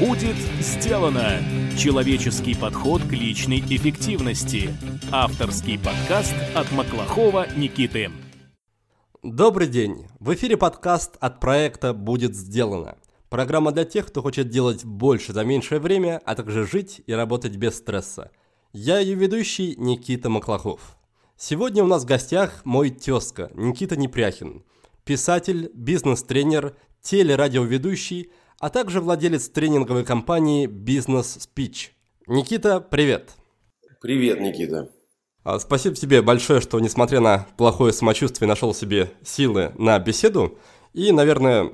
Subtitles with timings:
[0.00, 1.38] Будет сделано!
[1.76, 4.70] Человеческий подход к личной эффективности.
[5.12, 8.10] Авторский подкаст от Маклахова Никиты.
[9.22, 10.06] Добрый день!
[10.18, 12.96] В эфире подкаст от проекта «Будет сделано».
[13.28, 17.56] Программа для тех, кто хочет делать больше за меньшее время, а также жить и работать
[17.56, 18.30] без стресса.
[18.72, 20.96] Я ее ведущий Никита Маклахов.
[21.36, 24.64] Сегодня у нас в гостях мой тезка Никита Непряхин.
[25.04, 28.30] Писатель, бизнес-тренер, телерадиоведущий–
[28.62, 31.88] а также владелец тренинговой компании Business Speech.
[32.28, 33.32] Никита, привет!
[34.00, 34.88] Привет, Никита!
[35.42, 40.58] А, спасибо тебе большое, что, несмотря на плохое самочувствие, нашел себе силы на беседу.
[40.92, 41.72] И, наверное,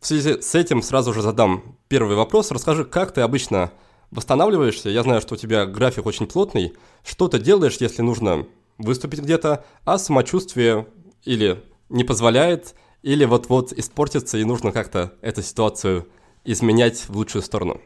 [0.00, 2.52] в связи с этим сразу же задам первый вопрос.
[2.52, 3.72] Расскажи, как ты обычно
[4.12, 4.88] восстанавливаешься?
[4.88, 6.74] Я знаю, что у тебя график очень плотный.
[7.02, 8.46] Что ты делаешь, если нужно
[8.78, 10.86] выступить где-то, а самочувствие
[11.24, 16.06] или не позволяет, или вот-вот испортится, и нужно как-то эту ситуацию
[16.44, 17.80] изменять в лучшую сторону?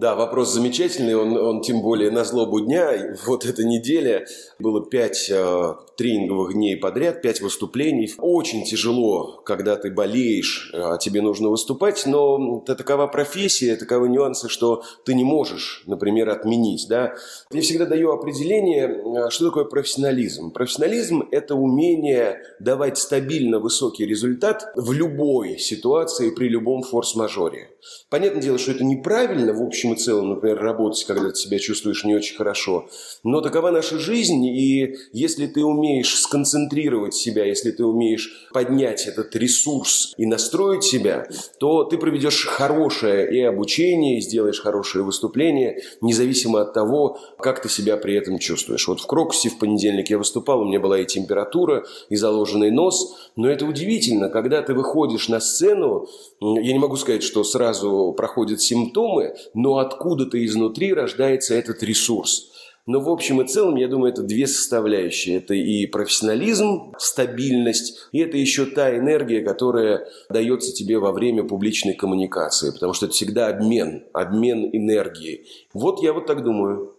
[0.00, 3.14] Да, вопрос замечательный, он, он тем более на злобу дня.
[3.26, 4.26] Вот эта неделя
[4.58, 8.12] было пять э, тренинговых дней подряд, пять выступлений.
[8.18, 14.48] Очень тяжело, когда ты болеешь, а тебе нужно выступать, но это такова профессия, таковы нюансы,
[14.48, 16.86] что ты не можешь, например, отменить.
[16.88, 17.14] Да?
[17.52, 20.50] Я всегда даю определение, а, что такое профессионализм.
[20.50, 27.70] Профессионализм– это умение давать стабильно высокий результат в любой ситуации при любом форс-мажоре.
[28.10, 32.04] Понятное дело, что это неправильно в общем и целом, например, работать, когда ты себя чувствуешь
[32.04, 32.88] не очень хорошо,
[33.22, 39.34] но такова наша жизнь, и если ты умеешь сконцентрировать себя, если ты умеешь поднять этот
[39.36, 41.26] ресурс и настроить себя,
[41.58, 47.68] то ты проведешь хорошее и обучение, и сделаешь хорошее выступление, независимо от того, как ты
[47.68, 48.86] себя при этом чувствуешь.
[48.88, 53.30] Вот в Крокусе в понедельник я выступал, у меня была и температура, и заложенный нос,
[53.36, 56.06] но это удивительно, когда ты выходишь на сцену,
[56.40, 62.50] я не могу сказать, что сразу проходят симптомы, но откуда-то изнутри рождается этот ресурс.
[62.86, 65.38] Но в общем и целом, я думаю, это две составляющие.
[65.38, 71.94] Это и профессионализм, стабильность, и это еще та энергия, которая дается тебе во время публичной
[71.94, 75.46] коммуникации, потому что это всегда обмен, обмен энергией.
[75.72, 76.94] Вот я вот так думаю.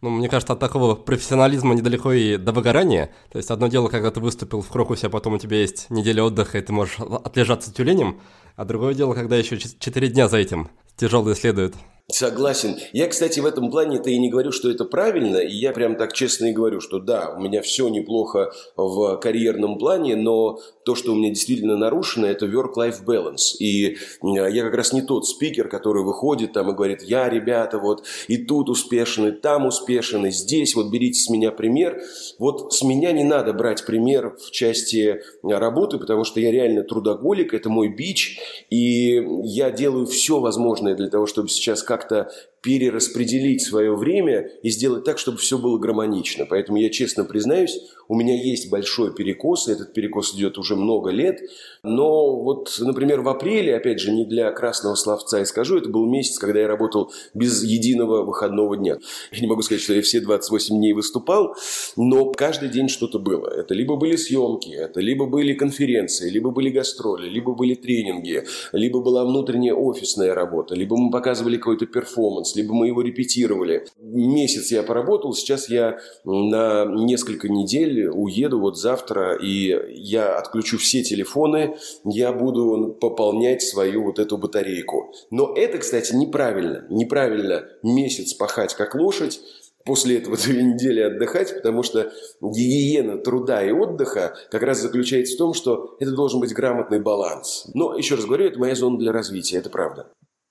[0.00, 3.10] Ну, мне кажется, от такого профессионализма недалеко и до выгорания.
[3.32, 6.24] То есть одно дело, когда ты выступил в Крокусе, а потом у тебя есть неделя
[6.24, 8.20] отдыха, и ты можешь отлежаться тюленем,
[8.56, 11.74] а другое дело, когда еще 4 дня за этим тяжелые следует.
[12.10, 12.78] Согласен.
[12.94, 16.14] Я, кстати, в этом плане-то и не говорю, что это правильно, и я прям так
[16.14, 21.12] честно и говорю, что да, у меня все неплохо в карьерном плане, но то, что
[21.12, 23.58] у меня действительно нарушено, это work-life balance.
[23.58, 28.06] И я как раз не тот спикер, который выходит там и говорит, я, ребята, вот
[28.26, 32.00] и тут успешны, там успешны, здесь вот берите с меня пример.
[32.38, 37.52] Вот с меня не надо брать пример в части работы, потому что я реально трудоголик,
[37.52, 38.40] это мой бич,
[38.70, 42.30] и я делаю все возможное для того, чтобы сейчас как как-то
[42.62, 46.46] перераспределить свое время и сделать так, чтобы все было гармонично.
[46.46, 51.10] Поэтому я честно признаюсь, у меня есть большой перекос, и этот перекос идет уже много
[51.10, 51.40] лет.
[51.82, 56.06] Но вот, например, в апреле, опять же, не для красного словца и скажу, это был
[56.06, 58.98] месяц, когда я работал без единого выходного дня.
[59.30, 61.54] Я не могу сказать, что я все 28 дней выступал,
[61.96, 63.48] но каждый день что-то было.
[63.48, 69.00] Это либо были съемки, это либо были конференции, либо были гастроли, либо были тренинги, либо
[69.00, 73.86] была внутренняя офисная работа, либо мы показывали какой-то перформанс, перформанс, либо мы его репетировали.
[73.98, 81.02] Месяц я поработал, сейчас я на несколько недель уеду вот завтра, и я отключу все
[81.02, 85.12] телефоны, я буду пополнять свою вот эту батарейку.
[85.30, 86.86] Но это, кстати, неправильно.
[86.90, 89.40] Неправильно месяц пахать как лошадь,
[89.84, 95.38] после этого две недели отдыхать, потому что гигиена труда и отдыха как раз заключается в
[95.38, 97.66] том, что это должен быть грамотный баланс.
[97.74, 100.06] Но, еще раз говорю, это моя зона для развития, это правда.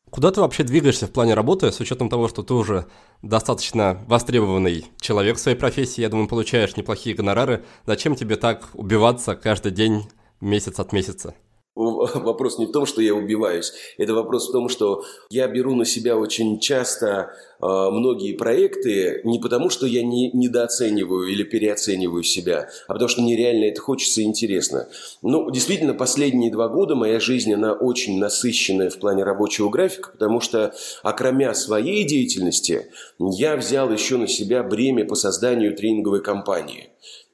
[0.10, 2.86] Куда ты вообще двигаешься в плане работы, с учетом того, что ты уже
[3.22, 7.66] достаточно востребованный человек в своей профессии, я думаю, получаешь неплохие гонорары.
[7.86, 10.08] Зачем тебе так убиваться каждый день,
[10.40, 11.36] месяц от месяца?
[12.16, 13.74] Вопрос не в том, что я убиваюсь.
[13.98, 17.32] Это вопрос в том, что я беру на себя очень часто
[17.62, 23.22] э, многие проекты не потому, что я не, недооцениваю или переоцениваю себя, а потому что
[23.22, 24.88] мне реально это хочется и интересно.
[25.22, 30.40] Ну, действительно, последние два года моя жизнь, она очень насыщенная в плане рабочего графика, потому
[30.40, 30.74] что,
[31.04, 32.88] окромя своей деятельности,
[33.20, 36.90] я взял еще на себя бремя по созданию тренинговой компании.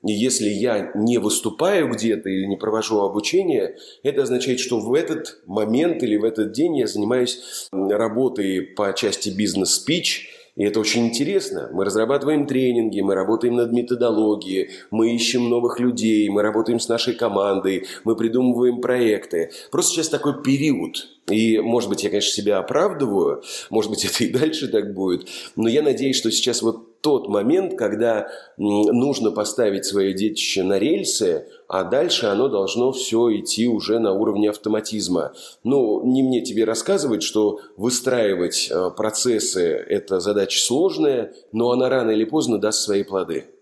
[0.05, 6.03] Если я не выступаю где-то или не провожу обучение, это означает, что в этот момент
[6.03, 11.69] или в этот день я занимаюсь работой по части бизнес-спич, и это очень интересно.
[11.71, 17.15] Мы разрабатываем тренинги, мы работаем над методологией, мы ищем новых людей, мы работаем с нашей
[17.15, 19.51] командой, мы придумываем проекты.
[19.71, 24.29] Просто сейчас такой период, И, может быть, я, конечно, себя оправдываю, может быть, это и
[24.29, 30.13] дальше так будет, но я надеюсь, что сейчас вот тот момент, когда нужно поставить свое
[30.13, 35.33] детище на рельсы, а дальше оно должно все идти уже на уровне автоматизма.
[35.65, 42.11] Ну, не мне тебе рассказывать, что выстраивать э, процессы– это задача сложная, но она рано
[42.11, 43.52] или поздно даст свои плоды.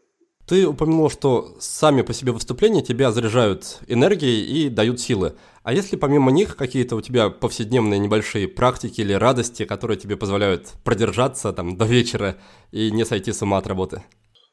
[0.51, 5.35] Ты упомянул, что сами по себе выступления тебя заряжают энергией и дают силы.
[5.63, 10.73] А если помимо них какие-то у тебя повседневные небольшие практики или радости, которые тебе позволяют
[10.83, 12.35] продержаться там до вечера
[12.73, 14.03] и не сойти с ума от работы?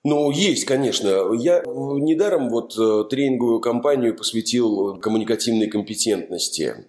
[0.04, 1.32] Ну, есть, конечно.
[1.36, 6.86] Я недаром вот э, тренинговую компанию посвятил коммуникативной компетентности.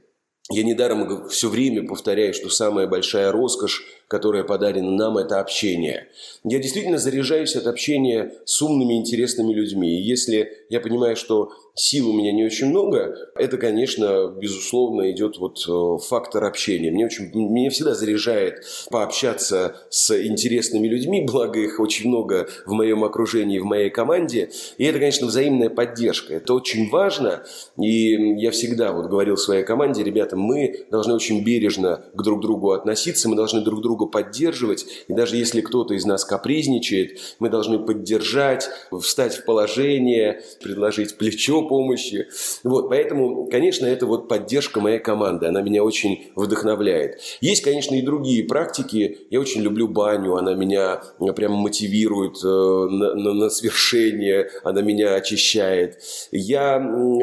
[0.51, 6.07] Я недаром все время повторяю, что самая большая роскошь которое подарено нам, это общение.
[6.43, 9.99] Я действительно заряжаюсь от общения с умными, интересными людьми.
[9.99, 15.37] И если я понимаю, что сил у меня не очень много, это, конечно, безусловно, идет
[15.37, 16.91] вот э, фактор общения.
[16.91, 23.03] Мне очень, меня всегда заряжает пообщаться с интересными людьми, благо их очень много в моем
[23.05, 24.49] окружении, в моей команде.
[24.77, 26.33] И это, конечно, взаимная поддержка.
[26.33, 27.45] Это очень важно.
[27.77, 32.71] И я всегда вот говорил своей команде, ребята, мы должны очень бережно к друг другу
[32.71, 34.85] относиться, мы должны друг друга поддерживать.
[35.07, 41.68] И даже если кто-то из нас капризничает, мы должны поддержать, встать в положение, предложить плечо
[41.69, 42.27] помощи.
[42.63, 45.45] Вот, поэтому, конечно, это вот поддержка моей команды.
[45.45, 47.19] Она меня очень вдохновляет.
[47.39, 49.19] Есть, конечно, и другие практики.
[49.29, 50.35] Я очень люблю баню.
[50.35, 51.01] Она меня
[51.35, 54.49] прямо мотивирует э, на, на, на свершение.
[54.63, 55.99] Она меня очищает.
[56.31, 56.79] Я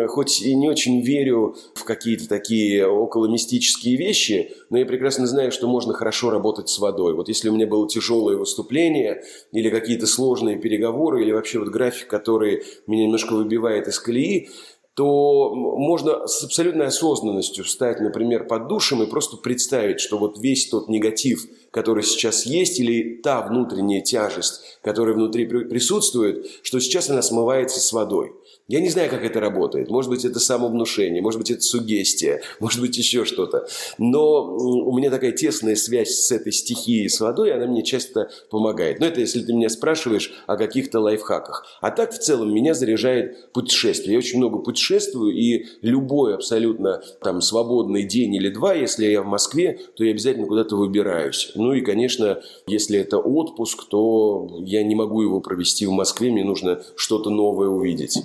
[0.09, 5.53] хоть и не очень верю в какие-то такие около мистические вещи, но я прекрасно знаю,
[5.53, 7.15] что можно хорошо работать с водой.
[7.15, 9.23] Вот если у меня было тяжелое выступление
[9.53, 14.49] или какие-то сложные переговоры, или вообще вот график, который меня немножко выбивает из колеи,
[14.97, 20.71] то можно с абсолютной осознанностью встать, например, под душем и просто представить, что вот весь
[20.71, 21.45] тот негатив,
[21.77, 27.93] который сейчас есть, или та внутренняя тяжесть, которая внутри присутствует, что сейчас она смывается с
[27.93, 28.33] водой.
[28.69, 29.91] Я не знаю, как это работает.
[29.91, 33.69] Может быть, это самовнушение, может быть, это сугестия, может быть, еще что-то.
[33.97, 38.99] Но у меня такая тесная связь с этой стихией, с водой, она мне часто помогает.
[38.99, 41.65] Но это если ты меня спрашиваешь о каких-то лайфхаках.
[41.81, 44.15] А так, в целом, меня заряжает путешествие.
[44.15, 49.27] Я очень много путешествую, и любой абсолютно там свободный день или два, если я в
[49.27, 51.53] Москве, то я обязательно куда-то выбираюсь.
[51.67, 56.45] Ну и, конечно, если это отпуск, то я не могу его провести в Москве, мне
[56.45, 58.19] нужно что-то новое увидеть.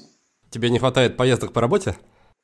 [0.51, 1.95] Тебе не хватает поездок по работе?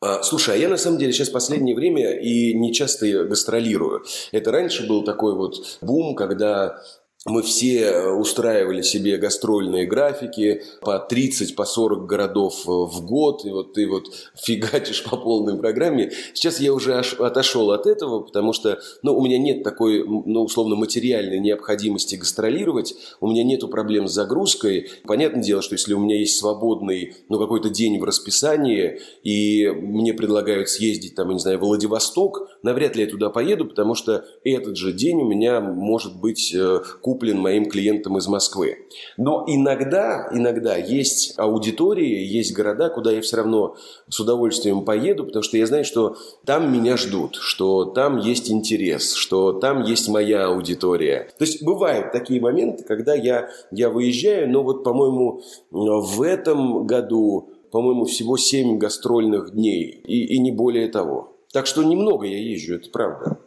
[0.02, 4.06] А, слушай, а я на самом деле сейчас последнее время и не часто гастролирую.
[4.32, 6.82] Это раньше был такой вот бум, когда
[7.28, 13.46] мы все э, устраивали себе гастрольные графики по 30, по 40 городов э, в год,
[13.46, 16.12] и вот ты вот фигачишь по полной программе.
[16.34, 20.76] Сейчас я уже отошел от этого, потому что ну, у меня нет такой, ну, условно,
[20.76, 24.90] материальной необходимости гастролировать, у меня нет проблем с загрузкой.
[25.06, 30.14] Понятное дело, что если у меня есть свободный, ну, какой-то день в расписании, и мне
[30.14, 34.26] предлагают съездить, там, я не знаю, в Владивосток, навряд ли я туда поеду, потому что
[34.44, 36.80] этот же день у меня может быть э,
[37.18, 38.86] куплен моим клиентам из Москвы.
[39.18, 43.76] Но иногда, иногда есть аудитории, есть города, куда я все равно
[44.08, 46.16] с удовольствием поеду, потому что я знаю, что
[46.46, 51.30] там меня ждут, что там есть интерес, что там есть моя аудитория.
[51.40, 57.50] То есть бывают такие моменты, когда я, я выезжаю, но вот, по-моему, в этом году,
[57.72, 61.34] по-моему, всего 7 гастрольных дней и, и не более того.
[61.52, 63.40] Так что немного я езжу, это правда.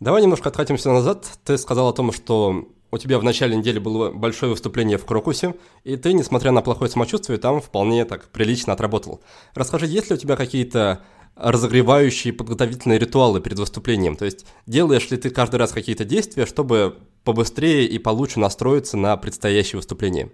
[0.00, 1.26] Давай немножко откатимся назад.
[1.44, 5.54] Ты сказал о том, что у тебя в начале недели было большое выступление в Крокусе,
[5.82, 9.22] и ты, несмотря на плохое самочувствие, там вполне так прилично отработал.
[9.54, 11.02] Расскажи, есть ли у тебя какие-то
[11.34, 14.14] разогревающие подготовительные ритуалы перед выступлением?
[14.14, 19.16] То есть делаешь ли ты каждый раз какие-то действия, чтобы побыстрее и получше настроиться на
[19.16, 20.30] предстоящее выступление?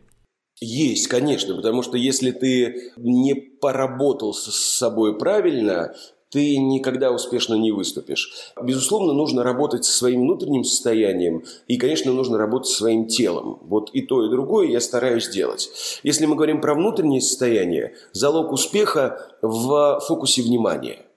[0.61, 5.95] Есть, конечно, потому что если ты не поработал с собой правильно,
[6.31, 8.53] ты никогда успешно не выступишь.
[8.61, 13.59] Безусловно, нужно работать со своим внутренним состоянием и, конечно, нужно работать со своим телом.
[13.63, 15.71] Вот и то, и другое я стараюсь делать.
[16.03, 21.08] Если мы говорим про внутреннее состояние, залог успеха в фокусе внимания.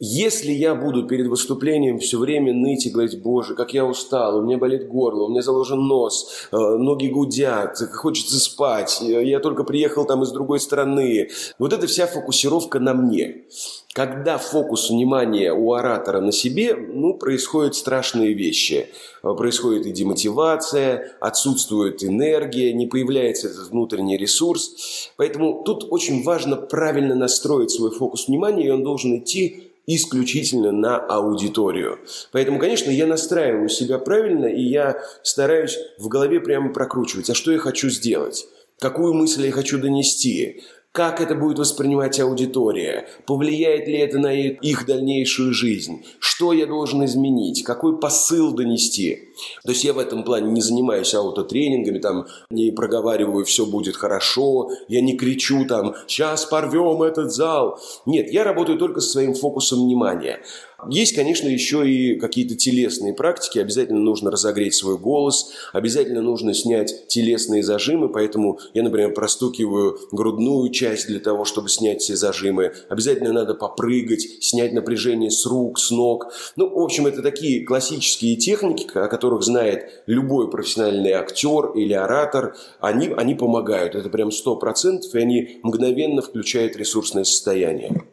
[0.00, 4.42] Если я буду перед выступлением все время ныть и говорить, боже, как я устал, у
[4.42, 10.04] меня болит горло, у меня заложен нос, э, ноги гудят, хочется спать, я только приехал
[10.04, 11.28] там из другой страны.
[11.60, 13.44] Вот это вся фокусировка на мне.
[13.92, 18.88] Когда фокус внимания у оратора на себе, ну, происходят страшные вещи.
[19.22, 25.12] Э, происходит и демотивация, отсутствует энергия, не появляется этот внутренний ресурс.
[25.16, 30.96] Поэтому тут очень важно правильно настроить свой фокус внимания, и он должен идти исключительно на
[30.96, 31.98] аудиторию.
[32.32, 37.52] Поэтому, конечно, я настраиваю себя правильно, и я стараюсь в голове прямо прокручивать, а что
[37.52, 38.46] я хочу сделать,
[38.78, 40.62] какую мысль я хочу донести,
[40.94, 43.08] как это будет воспринимать аудитория?
[43.26, 46.04] Повлияет ли это на их дальнейшую жизнь?
[46.20, 47.64] Что я должен изменить?
[47.64, 49.30] Какой посыл донести?
[49.64, 54.70] То есть я в этом плане не занимаюсь аутотренингами, там, не проговариваю «все будет хорошо»,
[54.86, 57.80] я не кричу там «сейчас порвем этот зал».
[58.06, 60.42] Нет, я работаю только со своим фокусом внимания.
[60.88, 63.58] Есть, конечно, еще и какие-то телесные практики.
[63.58, 70.70] Обязательно нужно разогреть свой голос, обязательно нужно снять телесные зажимы, поэтому я, например, простукиваю грудную
[70.70, 72.72] часть для того, чтобы снять все зажимы.
[72.88, 76.32] Обязательно надо попрыгать, снять напряжение с рук, с ног.
[76.56, 82.56] Ну, в общем, это такие классические техники, о которых знает любой профессиональный актер или оратор.
[82.80, 83.94] Они, они помогают.
[83.94, 88.04] Это прям сто процентов, и они мгновенно включают ресурсное состояние.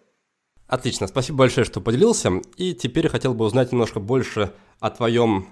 [0.71, 2.31] Отлично, спасибо большое, что поделился.
[2.55, 5.49] И теперь хотел бы узнать немножко больше о твоем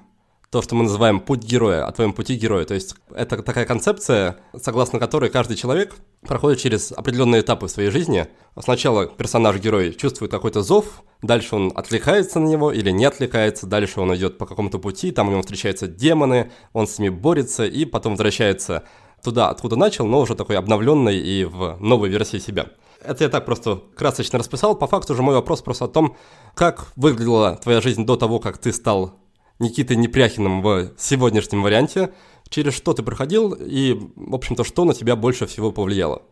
[0.50, 2.64] то, что мы называем путь героя, о твоем пути героя.
[2.64, 7.90] То есть это такая концепция, согласно которой каждый человек проходит через определенные этапы в своей
[7.90, 8.28] жизни.
[8.58, 14.16] Сначала персонаж-герой чувствует какой-то зов, дальше он отвлекается на него или не отвлекается, дальше он
[14.16, 18.14] идет по какому-то пути, там у него встречаются демоны, он с ними борется и потом
[18.14, 18.86] возвращается
[19.22, 22.68] туда, откуда начал, но уже такой обновленный и в новой версии себя.
[23.02, 24.76] Это я так просто красочно расписал.
[24.76, 26.18] По факту же мой вопрос просто о том,
[26.54, 29.16] как выглядела твоя жизнь до того, как ты стал
[29.60, 32.14] Никитой Непряхиным в сегодняшнем варианте,
[32.50, 36.24] через что ты проходил и, в общем-то, что на тебя больше всего повлияло?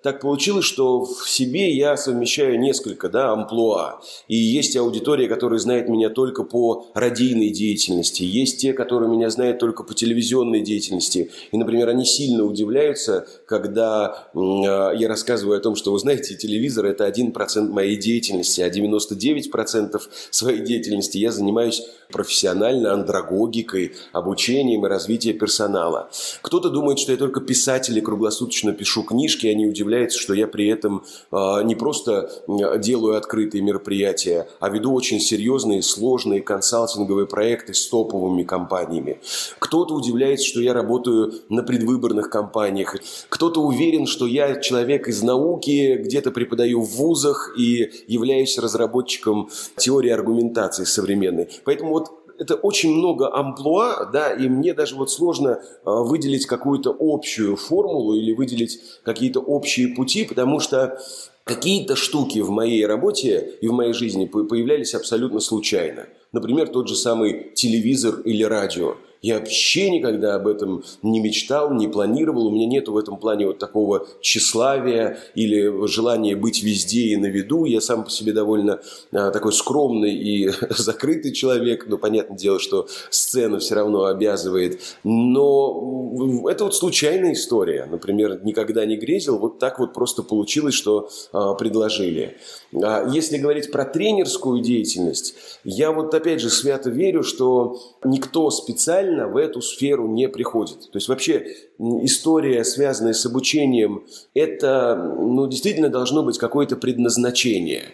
[0.00, 4.00] Так получилось, что в себе я совмещаю несколько да, амплуа.
[4.28, 8.22] И есть аудитория, которая знает меня только по радийной деятельности.
[8.22, 11.32] Есть те, которые меня знают только по телевизионной деятельности.
[11.50, 16.86] И, например, они сильно удивляются, когда э, я рассказываю о том, что, вы знаете, телевизор–
[16.86, 20.00] это 1% моей деятельности, а 99%
[20.30, 26.08] своей деятельности я занимаюсь профессионально андрогогикой, обучением и развитием персонала.
[26.40, 29.87] Кто-то думает, что я только писатель и круглосуточно пишу книжки, они удивляются,
[30.18, 32.30] что я при этом э, не просто
[32.78, 39.20] делаю открытые мероприятия, а веду очень серьезные, сложные консалтинговые проекты с топовыми компаниями.
[39.58, 42.96] Кто-то удивляется, что я работаю на предвыборных кампаниях.
[43.28, 50.10] Кто-то уверен, что я человек из науки, где-то преподаю в вузах и являюсь разработчиком теории
[50.10, 51.48] аргументации современной.
[51.64, 51.92] Поэтому
[52.38, 58.14] это очень много амплуа, да, и мне даже вот сложно а, выделить какую-то общую формулу
[58.14, 60.98] или выделить какие-то общие пути, потому что
[61.44, 66.06] какие-то штуки в моей работе и в моей жизни появлялись абсолютно случайно.
[66.32, 71.88] Например, тот же самый телевизор или радио– я вообще никогда об этом не мечтал, не
[71.88, 72.46] планировал.
[72.46, 77.26] У меня нет в этом плане вот такого тщеславия или желания быть везде и на
[77.26, 77.64] виду.
[77.64, 78.80] Я сам по себе довольно
[79.12, 81.86] а, такой скромный и закрытый человек.
[81.88, 84.80] Но понятное дело, что сцена все равно обязывает.
[85.02, 87.86] Но это вот случайная история.
[87.90, 89.38] Например, никогда не грезил.
[89.38, 92.36] Вот так вот просто получилось, что а, предложили.
[92.72, 95.34] А если говорить про тренерскую деятельность,
[95.64, 100.90] я вот опять же свято верю, что никто специально в эту сферу не приходит.
[100.90, 104.04] То есть вообще история, связанная с обучением,
[104.34, 107.84] это ну, действительно должно быть какое-то предназначение.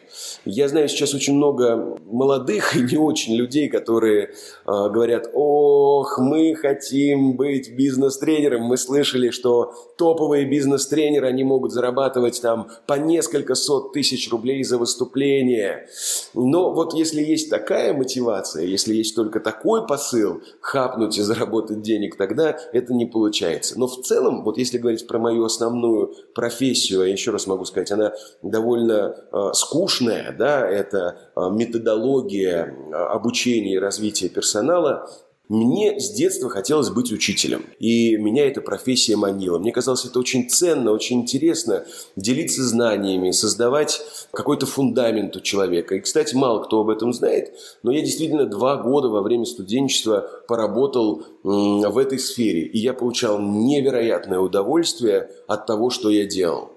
[0.44, 4.30] Я знаю сейчас очень много молодых и не очень людей, которые э,
[4.66, 8.62] говорят, ох, мы хотим быть бизнес-тренером.
[8.62, 14.78] Мы слышали, что топовые бизнес-тренеры, они могут зарабатывать там по несколько сот тысяч рублей за
[14.78, 15.88] выступление.
[16.32, 22.16] Но вот если есть такая мотивация, если есть только такой посыл, хапнуть и заработать денег,
[22.16, 23.73] тогда это не получается.
[23.76, 27.90] Но в целом, вот если говорить про мою основную профессию, я еще раз могу сказать,
[27.92, 28.12] она
[28.42, 35.10] довольно э, скучная, да, это э, методология э, обучения и развития персонала,
[35.48, 39.58] мне с детства хотелось быть учителем, и меня эта профессия манила.
[39.58, 41.84] Мне казалось это очень ценно, очень интересно
[42.16, 44.00] делиться знаниями, создавать
[44.32, 45.96] какой-то фундамент у человека.
[45.96, 50.28] И, кстати, мало кто об этом знает, но я действительно два года во время студенчества
[50.48, 56.70] поработал в этой сфере, и я получал невероятное удовольствие от того, что я делал.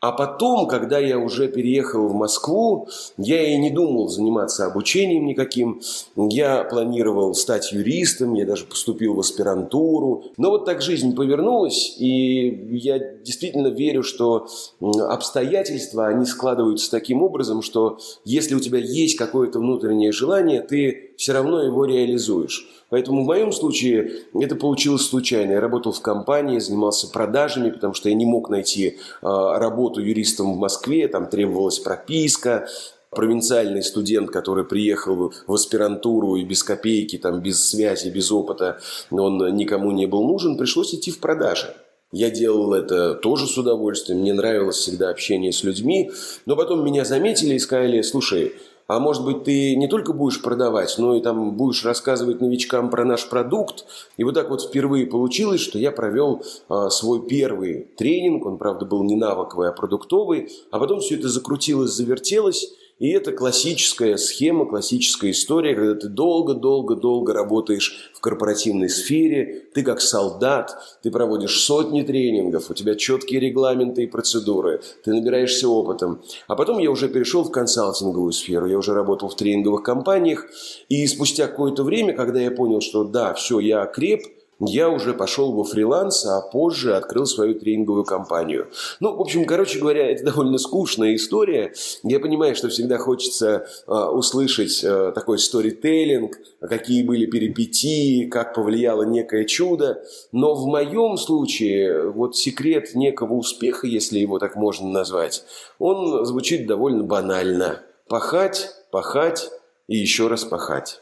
[0.00, 5.80] А потом, когда я уже переехал в Москву, я и не думал заниматься обучением никаким.
[6.14, 10.26] Я планировал стать юристом, я даже поступил в аспирантуру.
[10.36, 14.46] Но вот так жизнь повернулась, и я действительно верю, что
[14.80, 21.32] обстоятельства, они складываются таким образом, что если у тебя есть какое-то внутреннее желание, ты все
[21.32, 22.77] равно его реализуешь.
[22.90, 25.52] Поэтому в моем случае это получилось случайно.
[25.52, 30.54] Я работал в компании, занимался продажами, потому что я не мог найти а, работу юристом
[30.54, 32.66] в Москве, там требовалась прописка.
[33.10, 38.80] провинциальный студент, который приехал в аспирантуру и без копейки, там, без связи, без опыта,
[39.10, 41.74] он никому не был нужен, пришлось идти в продажи.
[42.12, 46.10] Я делал это тоже с удовольствием, мне нравилось всегда общение с людьми,
[46.46, 48.54] но потом меня заметили и сказали, слушай,
[48.88, 53.04] а может быть, ты не только будешь продавать, но и там будешь рассказывать новичкам про
[53.04, 53.84] наш продукт.
[54.16, 58.46] И вот так вот впервые получилось, что я провел а, свой первый тренинг.
[58.46, 60.50] Он, правда, был не навыковый, а продуктовый.
[60.70, 62.72] А потом все это закрутилось, завертелось.
[62.98, 70.00] И это классическая схема, классическая история, когда ты долго-долго-долго работаешь в корпоративной сфере, ты как
[70.00, 76.20] солдат, ты проводишь сотни тренингов, у тебя четкие регламенты и процедуры, ты набираешься опытом.
[76.48, 80.46] А потом я уже перешел в консалтинговую сферу, я уже работал в тренинговых компаниях,
[80.88, 84.22] и спустя какое-то время, когда я понял, что да, все, я креп–
[84.60, 88.68] я уже пошел во фриланс, а позже открыл свою тренинговую компанию.
[88.98, 91.72] Ну, в общем, короче говоря, это довольно скучная история.
[92.02, 99.04] Я понимаю, что всегда хочется э, услышать э, такой сторителлинг, какие были перипетии, как повлияло
[99.04, 100.02] некое чудо.
[100.32, 105.44] Но в моем случае вот секрет некого успеха, если его так можно назвать,
[105.78, 107.82] он звучит довольно банально.
[108.08, 109.50] Пахать, пахать
[109.86, 111.00] и еще раз пахать.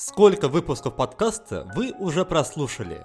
[0.00, 3.04] Сколько выпусков подкаста вы уже прослушали?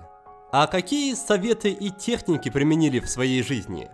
[0.51, 3.89] А какие советы и техники применили в своей жизни?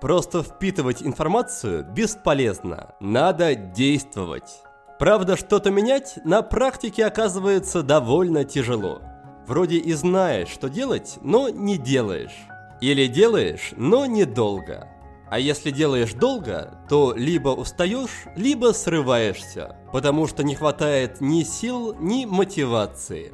[0.00, 4.62] Просто впитывать информацию бесполезно, надо действовать.
[4.98, 9.02] Правда, что-то менять на практике оказывается довольно тяжело.
[9.46, 12.46] Вроде и знаешь, что делать, но не делаешь.
[12.80, 14.88] Или делаешь, но недолго.
[15.32, 21.96] А если делаешь долго, то либо устаешь, либо срываешься, потому что не хватает ни сил,
[21.98, 23.32] ни мотивации.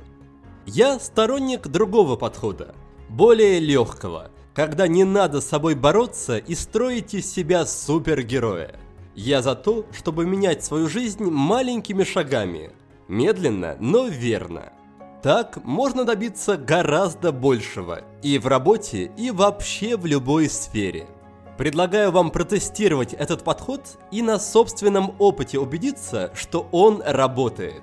[0.64, 2.76] Я сторонник другого подхода,
[3.08, 8.76] более легкого, когда не надо с собой бороться и строить из себя супергероя.
[9.16, 12.70] Я за то, чтобы менять свою жизнь маленькими шагами,
[13.08, 14.72] медленно, но верно.
[15.20, 21.08] Так можно добиться гораздо большего и в работе, и вообще в любой сфере–
[21.58, 27.82] Предлагаю вам протестировать этот подход и на собственном опыте убедиться, что он работает.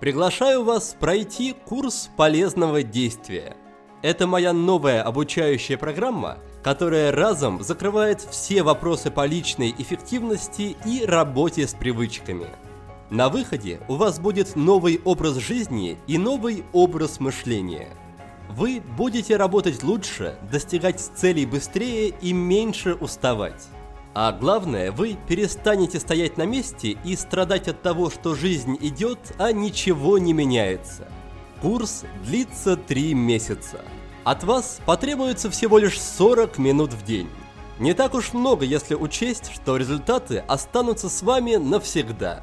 [0.00, 3.56] Приглашаю вас пройти курс полезного действия.
[4.02, 11.66] Это моя новая обучающая программа, которая разом закрывает все вопросы по личной эффективности и работе
[11.66, 12.48] с привычками.
[13.08, 17.88] На выходе у вас будет новый образ жизни и новый образ мышления–
[18.56, 23.62] вы будете работать лучше, достигать целей быстрее и меньше уставать.
[24.14, 29.52] А главное, вы перестанете стоять на месте и страдать от того, что жизнь идет, а
[29.52, 31.06] ничего не меняется.
[31.60, 33.82] Курс длится 3 месяца.
[34.24, 37.28] От вас потребуется всего лишь 40 минут в день.
[37.78, 42.42] Не так уж много, если учесть, что результаты останутся с вами навсегда.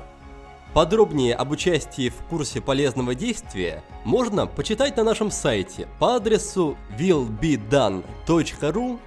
[0.74, 9.00] Подробнее об участии в курсе полезного действия можно почитать на нашем сайте по адресу willbedone.ru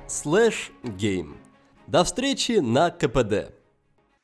[0.84, 1.34] game.
[1.88, 3.52] До встречи на КПД.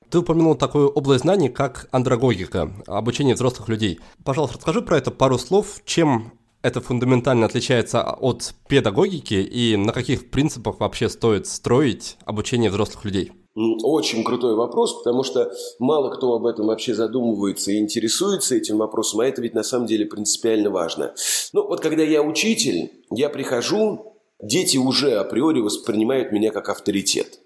[0.08, 3.98] Ты упомянул такую область знаний, как андрогогика, обучение взрослых людей.
[4.24, 10.30] Пожалуйста, расскажи про это пару слов, чем это фундаментально отличается от педагогики и на каких
[10.30, 13.32] принципах вообще стоит строить обучение взрослых людей?
[13.54, 19.20] Очень крутой вопрос, потому что мало кто об этом вообще задумывается и интересуется этим вопросом,
[19.20, 21.14] а это ведь на самом деле принципиально важно.
[21.52, 27.40] Ну вот когда я учитель, я прихожу, дети уже априори воспринимают меня как авторитет.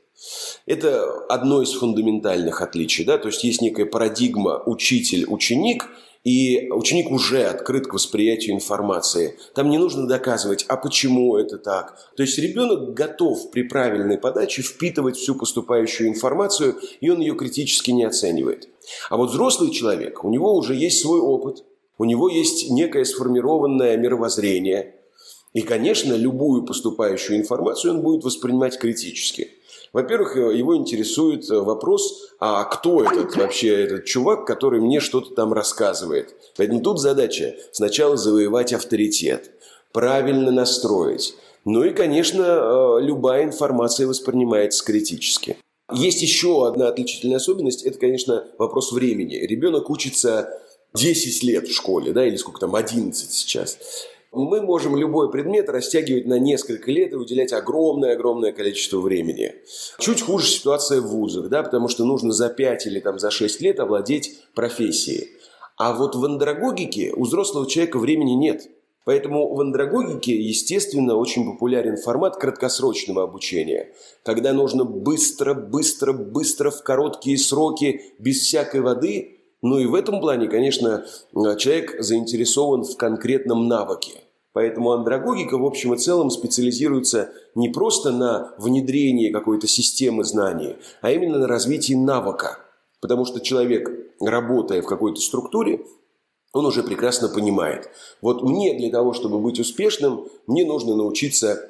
[0.64, 5.88] Это одно из фундаментальных отличий, да, то есть есть некая парадигма учитель-ученик–
[6.26, 9.38] и ученик уже открыт к восприятию информации.
[9.54, 11.96] Там не нужно доказывать, а почему это так.
[12.16, 17.92] То есть ребенок готов при правильной подаче впитывать всю поступающую информацию, и он ее критически
[17.92, 18.68] не оценивает.
[19.08, 21.64] А вот взрослый человек, у него уже есть свой опыт,
[21.96, 24.96] у него есть некое сформированное мировоззрение.
[25.52, 29.52] И, конечно, любую поступающую информацию он будет воспринимать критически.
[29.92, 35.34] Во-первых, э, его интересует э, вопрос, а кто этот вообще, этот чувак, который мне что-то
[35.34, 36.34] там рассказывает.
[36.56, 39.50] Поэтому тут задача сначала завоевать авторитет,
[39.92, 41.34] правильно настроить.
[41.64, 45.56] Ну и, конечно, э, любая информация воспринимается критически.
[45.92, 49.36] Есть еще одна отличительная особенность, это, конечно, вопрос времени.
[49.36, 50.50] Ребенок учится
[50.94, 53.78] 10 лет в школе, да, или сколько там, 11 сейчас
[54.44, 59.54] мы можем любой предмет растягивать на несколько лет и уделять огромное-огромное количество времени.
[59.98, 63.60] Чуть хуже ситуация в вузах, да, потому что нужно за 5 или там, за 6
[63.60, 65.30] лет овладеть профессией.
[65.78, 68.68] А вот в андрогогике у взрослого человека времени нет.
[69.04, 73.92] Поэтому в андрогогике, естественно, очень популярен формат краткосрочного обучения,
[74.24, 79.38] когда нужно быстро, быстро, быстро, в короткие сроки, без всякой воды.
[79.62, 84.22] Ну и в этом плане, конечно, человек заинтересован в конкретном навыке.
[84.56, 91.10] Поэтому андрогогика в общем и целом специализируется не просто на внедрении какой-то системы знаний, а
[91.10, 92.58] именно на развитии навыка.
[93.02, 95.84] Потому что человек, работая в какой-то структуре,
[96.54, 97.90] он уже прекрасно понимает.
[98.22, 101.60] Вот мне для того, чтобы быть успешным, мне нужно научиться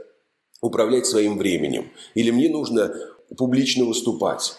[0.61, 1.90] управлять своим временем.
[2.14, 2.94] Или мне нужно
[3.37, 4.57] публично выступать.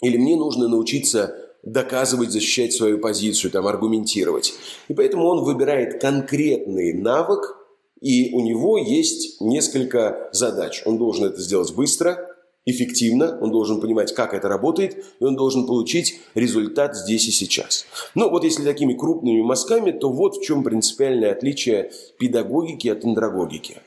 [0.00, 4.54] Или мне нужно научиться доказывать, защищать свою позицию, там, аргументировать.
[4.88, 7.56] И поэтому он выбирает конкретный навык,
[8.00, 10.82] и у него есть несколько задач.
[10.86, 12.26] Он должен это сделать быстро,
[12.66, 17.86] эффективно, он должен понимать, как это работает, и он должен получить результат здесь и сейчас.
[18.14, 23.78] Ну, вот если такими крупными мазками, то вот в чем принципиальное отличие педагогики от андрогогики.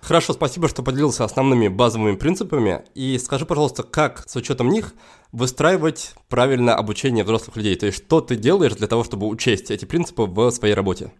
[0.00, 2.84] Хорошо, спасибо, что поделился основными базовыми принципами.
[2.94, 4.92] И скажи, пожалуйста, как с учетом них
[5.34, 7.76] выстраивать правильное обучение взрослых людей?
[7.76, 11.12] То есть, что ты делаешь для того, чтобы учесть эти принципы в своей работе?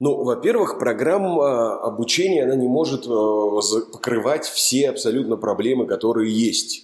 [0.00, 6.82] Ну, во-первых, программа обучения, она не может э, покрывать все абсолютно проблемы, которые есть.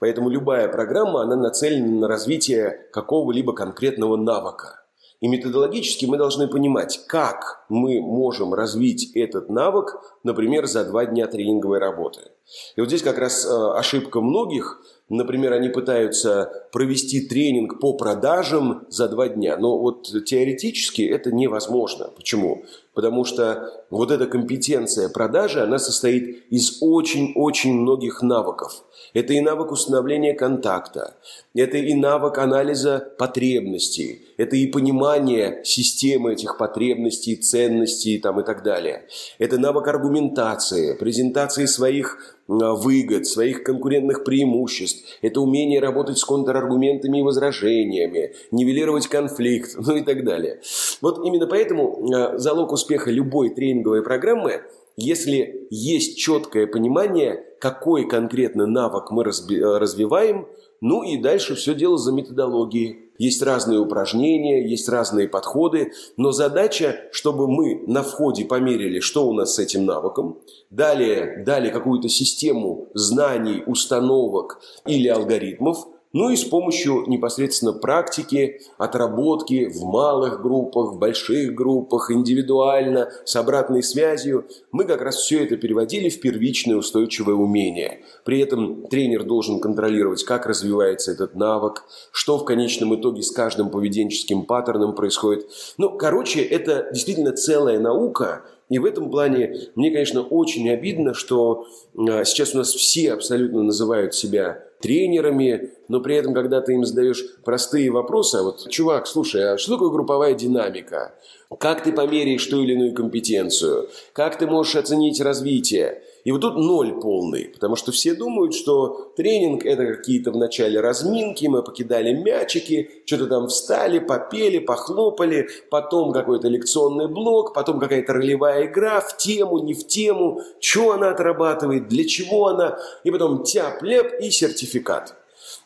[0.00, 4.82] Поэтому любая программа, она нацелена на развитие какого-либо конкретного навыка.
[5.20, 11.26] И методологически мы должны понимать, как мы можем развить этот навык, например, за два дня
[11.26, 12.31] тренинговой работы.
[12.76, 14.80] И вот здесь как раз э, ошибка многих–
[15.12, 19.58] Например, они пытаются провести тренинг по продажам за два дня.
[19.58, 22.08] Но вот теоретически это невозможно.
[22.16, 22.64] Почему?
[22.94, 28.84] Потому что вот эта компетенция продажи, она состоит из очень-очень многих навыков.
[29.14, 31.14] Это и навык установления контакта,
[31.54, 38.62] это и навык анализа потребностей, это и понимание системы этих потребностей, ценностей там, и так
[38.62, 39.06] далее.
[39.38, 45.04] Это навык аргументации, презентации своих а, выгод, своих конкурентных преимуществ.
[45.22, 50.60] Это умение работать с контраргументами и возражениями, нивелировать конфликт, ну и так далее.
[51.00, 54.62] Вот именно поэтому а, залог успеха любой тренинговой программы,
[54.96, 60.46] если есть четкое понимание, какой конкретно навык мы развиваем,
[60.80, 63.10] ну и дальше все дело за методологией.
[63.18, 69.32] Есть разные упражнения, есть разные подходы, но задача, чтобы мы на входе померили, что у
[69.32, 76.44] нас с этим навыком, далее дали какую-то систему знаний, установок или алгоритмов, ну и с
[76.44, 84.84] помощью непосредственно практики, отработки в малых группах, в больших группах, индивидуально, с обратной связью, мы
[84.84, 88.04] как раз все это переводили в первичное устойчивое умение.
[88.24, 93.70] При этом тренер должен контролировать, как развивается этот навык, что в конечном итоге с каждым
[93.70, 95.46] поведенческим паттерном происходит.
[95.78, 101.66] Ну, короче, это действительно целая наука, и в этом плане мне, конечно, очень обидно, что
[101.94, 106.84] а, сейчас у нас все абсолютно называют себя тренерами, но при этом, когда ты им
[106.84, 111.14] задаешь простые вопросы, а вот, чувак, слушай, а что такое групповая динамика?
[111.58, 113.88] Как ты померяешь ту или иную компетенцию?
[114.12, 116.02] Как ты можешь оценить развитие?
[116.24, 120.80] И вот тут ноль полный, потому что все думают, что тренинг– это какие-то в начале
[120.80, 128.12] разминки, мы покидали мячики, что-то там встали, попели, похлопали, потом какой-то лекционный блок, потом какая-то
[128.12, 133.42] ролевая игра в тему, не в тему, что она отрабатывает, для чего она, и потом
[133.42, 135.16] тяп-леп и сертификат.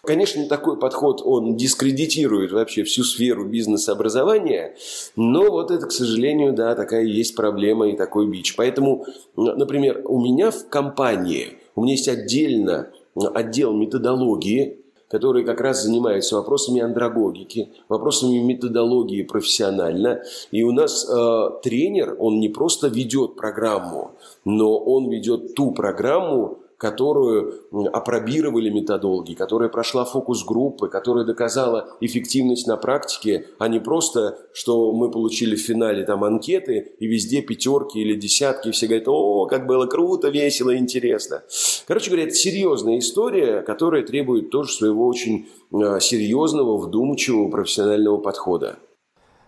[0.07, 4.77] Конечно, такой подход, он дискредитирует вообще всю сферу бизнес-образования,
[5.17, 8.55] но вот это, к сожалению, да, такая есть проблема и такой бич.
[8.55, 15.83] Поэтому, например, у меня в компании, у меня есть отдельно отдел методологии, который как раз
[15.83, 20.23] занимается вопросами андрогогики, вопросами методологии профессионально.
[20.53, 24.13] И у нас э, тренер, он не просто ведет программу,
[24.45, 27.63] но он ведет ту программу, которую
[27.93, 35.11] опробировали методологи, которая прошла фокус-группы, которая доказала эффективность на практике, а не просто, что мы
[35.11, 39.67] получили в финале там анкеты, и везде пятерки или десятки, и все говорят, о, как
[39.67, 41.43] было круто, весело, интересно.
[41.87, 48.77] Короче говоря, это серьезная история, которая требует тоже своего очень а, серьезного, вдумчивого, профессионального подхода.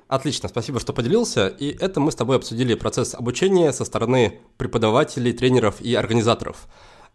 [0.08, 1.48] Отлично, спасибо, что поделился.
[1.48, 6.66] И это мы с тобой обсудили процесс обучения со стороны преподавателей, тренеров и организаторов.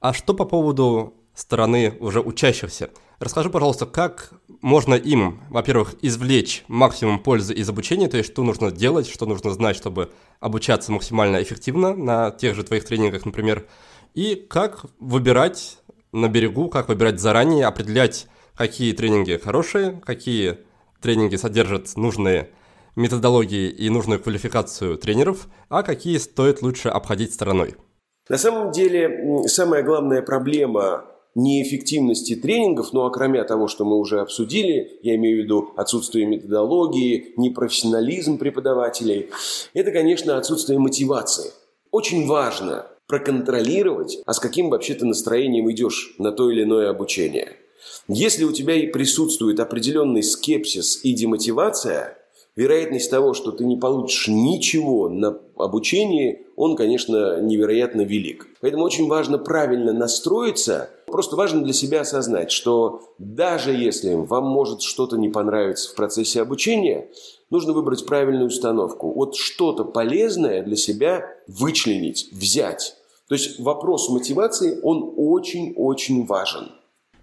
[0.03, 2.89] А что по поводу стороны уже учащихся?
[3.19, 8.69] Расскажи, пожалуйста, как можно им, во-первых, извлечь максимум пользы из обучения, то есть что нужно
[8.69, 10.11] делать, что нужно знать, чтобы
[10.41, 13.65] обучаться максимально эффективно на тех же твоих тренингах, например,
[14.13, 15.77] и как выбирать
[16.11, 20.57] на берегу, как выбирать заранее, определять, какие тренинги хорошие, какие
[20.99, 22.49] тренинги содержат нужные
[22.97, 27.77] методологии и нужную квалификацию тренеров, а какие стоит лучше обходить стороной?
[28.29, 31.05] На самом деле, самая главная проблема
[31.35, 36.25] неэффективности тренингов, ну а кроме того, что мы уже обсудили, я имею в виду отсутствие
[36.25, 39.29] методологии, непрофессионализм преподавателей,
[39.73, 41.51] это, конечно, отсутствие мотивации.
[41.91, 47.53] Очень важно проконтролировать, а с каким вообще ты настроением идешь на то или иное обучение.
[48.07, 52.17] Если у тебя и присутствует определенный скепсис и демотивация,
[52.55, 58.47] вероятность того, что ты не получишь ничего на обучении, он, конечно, невероятно велик.
[58.61, 60.89] Поэтому очень важно правильно настроиться.
[61.07, 66.41] Просто важно для себя осознать, что даже если вам может что-то не понравиться в процессе
[66.41, 67.09] обучения,
[67.49, 69.11] нужно выбрать правильную установку.
[69.13, 72.95] Вот что-то полезное для себя вычленить, взять.
[73.29, 76.71] То есть вопрос мотивации, он очень-очень важен.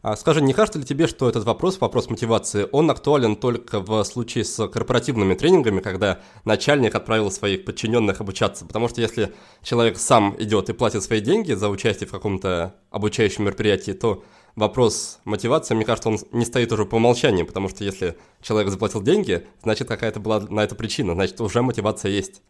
[0.02, 4.02] А скажи, не кажется ли тебе, что этот вопрос, вопрос мотивации, он актуален только в
[4.04, 8.64] случае с корпоративными тренингами, когда начальник отправил своих подчиненных обучаться?
[8.64, 13.44] Потому что если человек сам идет и платит свои деньги за участие в каком-то обучающем
[13.44, 14.24] мероприятии, то
[14.56, 19.02] вопрос мотивации, мне кажется, он не стоит уже по умолчанию, потому что если человек заплатил
[19.02, 22.40] деньги, значит какая-то была на это причина, значит уже мотивация есть.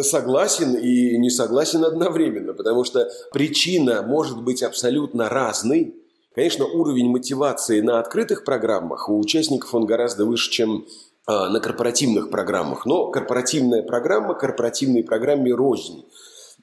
[0.00, 5.94] Согласен и не согласен одновременно, потому что причина может быть абсолютно разной,
[6.36, 10.86] Конечно, уровень мотивации на открытых программах у участников он гораздо выше, чем
[11.24, 12.84] а, на корпоративных программах.
[12.84, 16.04] Но корпоративная программа корпоративной программе рознь.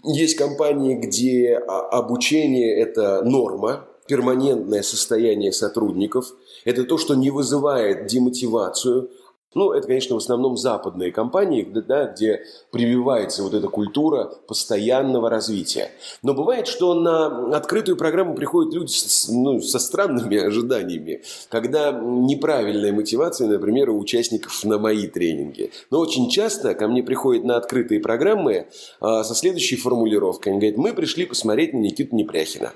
[0.03, 6.27] Есть компании, где а, обучение– это норма, перманентное состояние сотрудников.
[6.65, 9.09] Это то, что не вызывает демотивацию,
[9.55, 15.91] ну, это, конечно, в основном западные компании, да, где прививается вот эта культура постоянного развития.
[16.21, 22.91] Но бывает, что на открытую программу приходят люди с, ну, со странными ожиданиями, когда неправильная
[22.91, 25.71] мотивация, например, у участников на мои тренинги.
[25.91, 28.67] Но очень часто ко мне приходят на открытые программы
[28.99, 30.53] а, со следующей формулировкой.
[30.53, 32.73] Они говорят, мы пришли посмотреть на Никиту Непряхина.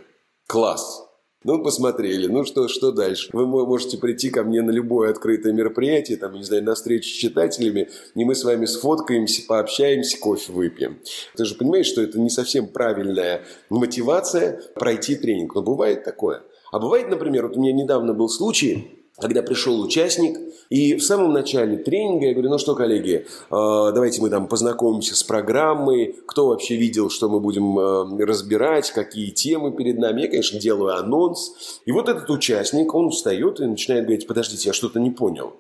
[0.48, 1.07] Класс!
[1.48, 2.28] Ну, посмотрели.
[2.28, 3.30] Ну, что, что дальше?
[3.32, 7.14] Вы можете прийти ко мне на любое открытое мероприятие, там, не знаю, на встречу с
[7.14, 11.00] читателями, и мы с вами сфоткаемся, пообщаемся, кофе выпьем.
[11.38, 15.56] Ты же понимаешь, что это не совсем правильная мотивация пройти тренинг.
[15.56, 16.44] Но бывает такое.
[16.74, 20.38] А бывает, например, вот у меня недавно был случай, когда пришел участник,
[20.70, 25.16] и в самом начале тренинга я говорю, ну что, коллеги, а, давайте мы там познакомимся
[25.16, 30.22] с программой, кто вообще видел, что мы будем а, разбирать, какие темы перед нами.
[30.22, 31.80] Я, конечно, делаю анонс.
[31.86, 35.54] И вот этот участник, он встает и начинает говорить, подождите, я что-то не понял.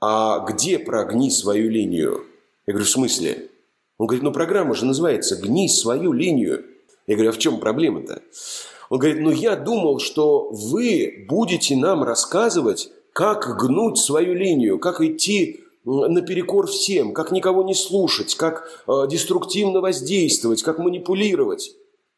[0.00, 2.24] А где прогни свою линию?
[2.66, 3.48] Я говорю, в смысле?
[3.98, 6.64] Он говорит, ну программа же называется «Гни свою линию».
[7.06, 8.22] Я говорю, а в чем проблема-то?
[8.88, 15.00] Он говорит, ну я думал, что вы будете нам рассказывать, как гнуть свою линию, как
[15.00, 21.74] идти наперекор всем, как никого не слушать, как э, деструктивно воздействовать, как манипулировать.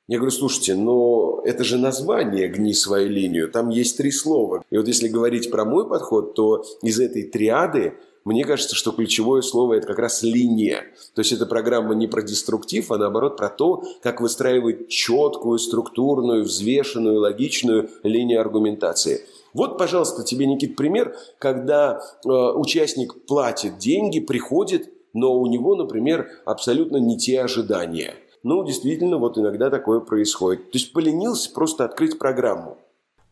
[0.09, 4.65] Я говорю, слушайте, но это же название «Гни свою линию», там есть три слова.
[4.69, 9.43] И вот если говорить про мой подход, то из этой триады мне кажется, что ключевое
[9.43, 10.85] слово– это как раз линия.
[11.15, 16.45] То есть эта программа не про деструктив, а наоборот про то, как выстраивать четкую, структурную,
[16.45, 19.27] взвешенную, логичную линию аргументации.
[19.55, 26.29] Вот, пожалуйста, тебе, Никит, пример, когда э, участник платит деньги, приходит, но у него, например,
[26.45, 28.15] абсолютно не те ожидания.
[28.43, 30.71] Ну, действительно, вот иногда такое происходит.
[30.71, 32.79] То есть поленился просто открыть программу.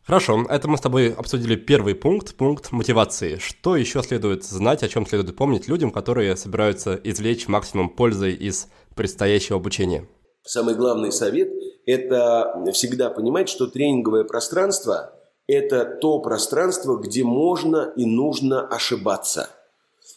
[0.05, 3.37] Хорошо, это мы с тобой обсудили первый пункт, пункт мотивации.
[3.37, 8.67] Что еще следует знать, о чем следует помнить людям, которые собираются извлечь максимум пользы из
[8.95, 10.07] предстоящего обучения?
[10.43, 11.49] Самый главный совет–
[11.85, 15.13] это всегда понимать, что тренинговое пространство
[15.47, 19.49] это то пространство, где можно и нужно ошибаться.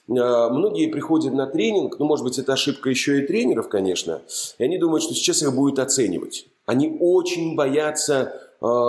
[0.08, 4.22] А, многие приходят на тренинг, ну, может быть, это ошибка еще и тренеров, конечно,
[4.58, 6.46] и они думают, что сейчас их будет оценивать.
[6.66, 8.43] Они очень боятся э,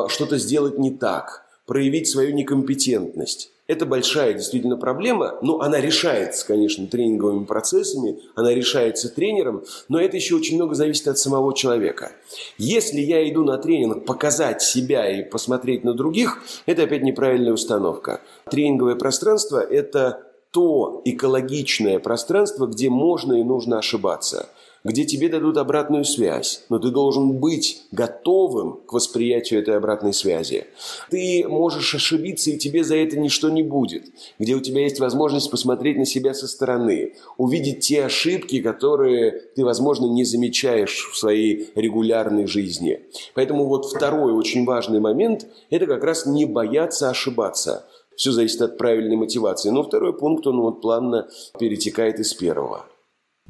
[0.09, 3.51] что-то сделать не так, проявить свою некомпетентность.
[3.67, 10.17] Это большая действительно проблема, но она решается, конечно, тренинговыми процессами, она решается тренером, но это
[10.17, 12.11] еще очень много зависит от самого человека.
[12.59, 18.21] Если я иду на тренинг показать себя и посмотреть на других, это опять неправильная установка.
[18.51, 24.47] Тренинговое пространство– это то экологичное пространство, где можно и нужно ошибаться–
[24.85, 30.67] где тебе дадут обратную связь, но ты должен быть готовым к восприятию этой обратной связи.
[31.09, 34.05] Ты можешь ошибиться, и тебе за это ничто не будет,
[34.39, 39.65] где у тебя есть возможность посмотреть на себя со стороны, увидеть те ошибки, которые ты,
[39.65, 43.01] возможно, не замечаешь в своей регулярной жизни.
[43.33, 48.77] Поэтому вот второй очень важный момент– это как раз не бояться ошибаться– Все зависит от
[48.77, 49.71] правильной мотивации.
[49.71, 51.27] Но второй пункт, он вот плавно
[51.59, 52.85] перетекает из первого.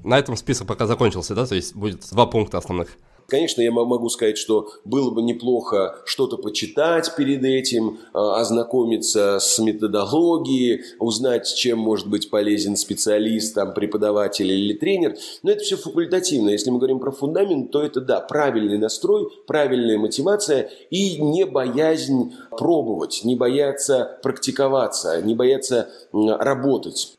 [0.04, 1.46] На этом список пока закончился, да?
[1.46, 2.98] То есть будет два пункта основных.
[3.28, 9.58] Конечно, я могу сказать, что было бы неплохо что-то почитать перед этим, а, ознакомиться с
[9.58, 15.16] методологией, узнать, чем может быть полезен специалист, там, преподаватель или тренер.
[15.42, 16.52] Но это все факультативно.
[16.52, 22.36] Если мы говорим про фундамент, то это, да, правильный настрой, правильная мотивация и не боязнь
[22.52, 27.16] пробовать, не бояться практиковаться, не бояться работать.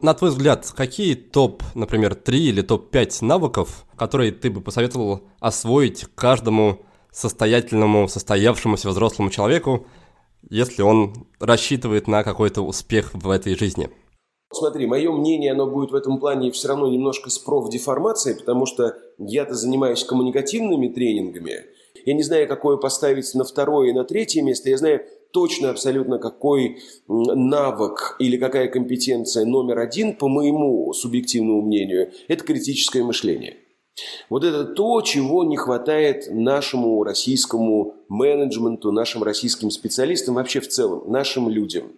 [0.00, 6.04] На твой взгляд, какие топ, например, 3 или топ-5 навыков, которые ты бы посоветовал освоить
[6.14, 9.88] каждому состоятельному, состоявшемуся взрослому человеку,
[10.50, 13.90] если он рассчитывает на какой-то успех в этой жизни?
[14.52, 18.96] Смотри, мое мнение, оно будет в этом плане все равно немножко с профдеформацией, потому что
[19.18, 21.64] я-то занимаюсь коммуникативными тренингами.
[22.06, 24.70] Я не знаю, какое поставить на второе и на третье место.
[24.70, 32.10] Я знаю, точно абсолютно, какой навык или какая компетенция номер один, по моему субъективному мнению,
[32.28, 33.56] это критическое мышление.
[34.30, 41.10] Вот это то, чего не хватает нашему российскому менеджменту, нашим российским специалистам, вообще в целом,
[41.10, 41.92] нашим людям.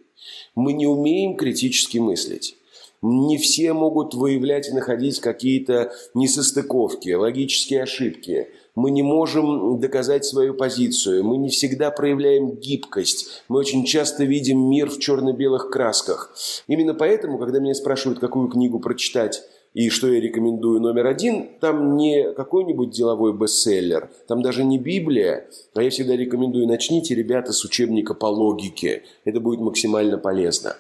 [0.55, 2.57] Мы не умеем критически мыслить.
[3.03, 8.49] Не все могут выявлять и находить какие-то несостыковки, логические ошибки
[8.81, 14.69] мы не можем доказать свою позицию, мы не всегда проявляем гибкость, мы очень часто видим
[14.69, 16.35] мир в черно-белых красках.
[16.67, 21.97] Именно поэтому, когда меня спрашивают, какую книгу прочитать, и что я рекомендую номер один, там
[21.97, 27.65] не какой-нибудь деловой бестселлер, там даже не Библия, а я всегда рекомендую, начните, ребята, с
[27.65, 29.05] учебника по логике.
[29.25, 30.77] Это будет максимально полезно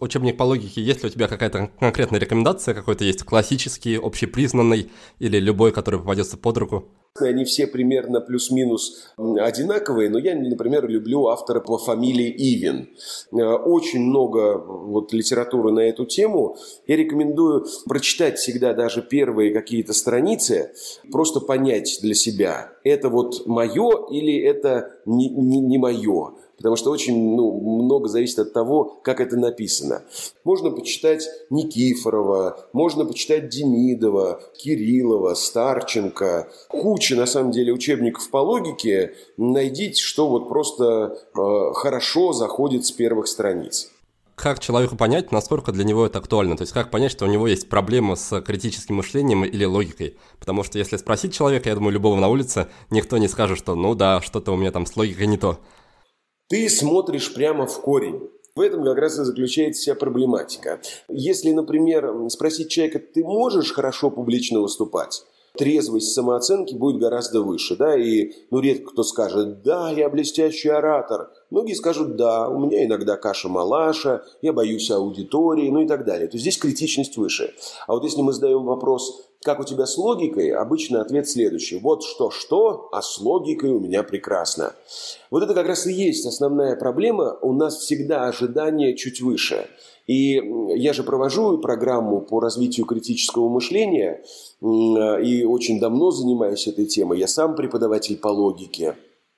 [0.00, 5.38] учебник по логике, есть ли у тебя какая-то конкретная рекомендация, какой-то есть классический, общепризнанный или
[5.38, 6.88] любой, который попадется под руку?
[7.18, 12.90] Они все примерно плюс-минус одинаковые, но я, например, люблю автора по фамилии Ивин.
[13.32, 16.56] Э, очень много вот литературы на эту тему.
[16.86, 20.72] Я рекомендую прочитать всегда даже первые какие-то страницы,
[21.10, 26.90] просто понять для себя, это вот мое или это не, не, не мое потому что
[26.90, 27.52] очень ну,
[27.84, 30.04] много зависит от того, как это написано.
[30.44, 36.48] Можно почитать Никифорова, можно почитать Демидова, Кириллова, Старченко.
[36.68, 39.14] Куча, на самом деле, учебников по логике.
[39.36, 43.90] Найдите, что вот просто э, хорошо заходит с первых страниц
[44.36, 46.56] как человеку понять, насколько для него это актуально?
[46.56, 50.18] То есть как понять, что у него есть проблема с критическим мышлением или логикой?
[50.38, 53.94] Потому что если спросить человека, я думаю, любого на улице, никто не скажет, что ну
[53.94, 55.58] да, что-то у меня там с логикой не то.
[56.48, 58.30] Ты смотришь прямо в корень.
[58.54, 60.80] В этом как раз и заключается вся проблематика.
[61.08, 65.24] Если, например, спросить человека, ты можешь хорошо публично выступать?
[65.56, 71.30] трезвость самооценки будет гораздо выше, да, и, ну, редко кто скажет, да, я блестящий оратор.
[71.50, 76.28] Многие скажут, да, у меня иногда каша-малаша, я боюсь аудитории, ну и так далее.
[76.28, 77.54] То есть здесь критичность выше.
[77.86, 81.78] А вот если мы задаем вопрос, как у тебя с логикой, обычно ответ следующий.
[81.78, 84.74] Вот что-что, а с логикой у меня прекрасно.
[85.30, 87.38] Вот это как раз и есть основная проблема.
[87.42, 89.68] У нас всегда ожидание чуть выше.
[90.08, 90.42] И
[90.74, 94.24] я же провожу программу по развитию критического мышления
[94.60, 97.20] и очень давно занимаюсь этой темой.
[97.20, 98.96] Я сам преподаватель по логике.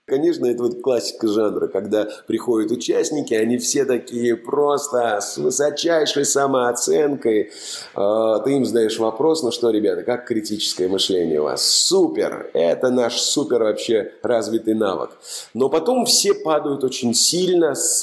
[0.08, 7.50] Конечно, это вот классика жанра, когда приходят участники, они все такие просто с высочайшей самооценкой.
[7.94, 11.62] А, ты им задаешь вопрос, ну что, ребята, как критическое мышление у вас?
[11.62, 12.50] Супер!
[12.54, 15.10] Это наш супер вообще развитый навык.
[15.52, 18.00] Но потом все падают очень сильно с,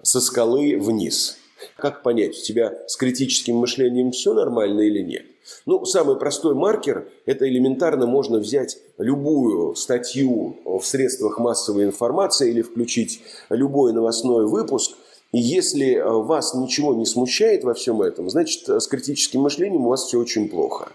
[0.00, 1.38] со скалы вниз.
[1.76, 5.24] Как понять, у тебя с критическим мышлением все нормально или нет?
[5.66, 12.62] Ну, самый простой маркер– это элементарно можно взять любую статью в средствах массовой информации или
[12.62, 14.92] включить любой новостной выпуск,
[15.32, 19.90] и если э, вас ничего не смущает во всем этом, значит, с критическим мышлением у
[19.90, 20.92] вас все очень плохо.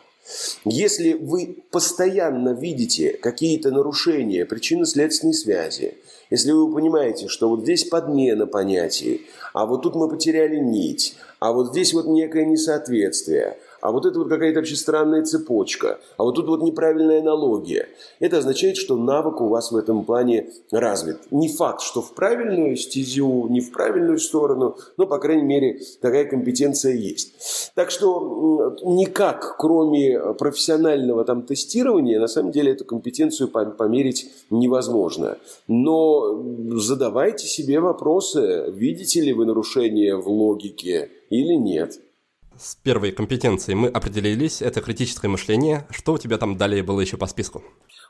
[0.66, 5.96] Если вы постоянно видите какие-то нарушения причинно-следственной связи,
[6.30, 11.54] если вы понимаете, что вот здесь подмена понятий, а вот тут мы потеряли нить, а
[11.54, 16.36] вот здесь вот некое несоответствие, а вот это вот какая-то вообще странная цепочка, а вот
[16.36, 17.88] тут вот неправильная аналогия.
[18.20, 21.18] Это означает, что навык у вас в этом плане развит.
[21.32, 26.26] Не факт, что в правильную стезю, не в правильную сторону, но, по крайней мере, такая
[26.26, 27.72] компетенция есть.
[27.76, 35.38] Так что никак, кроме профессионального там тестирования, на самом деле эту компетенцию померить невозможно.
[35.68, 36.44] Но
[36.78, 42.00] задавайте себе вопросы, видите ли вы нарушение в логике или нет
[42.60, 45.88] с первой компетенцией мы определились, это критическое мышление.
[45.90, 47.64] Что у тебя там далее было еще по списку?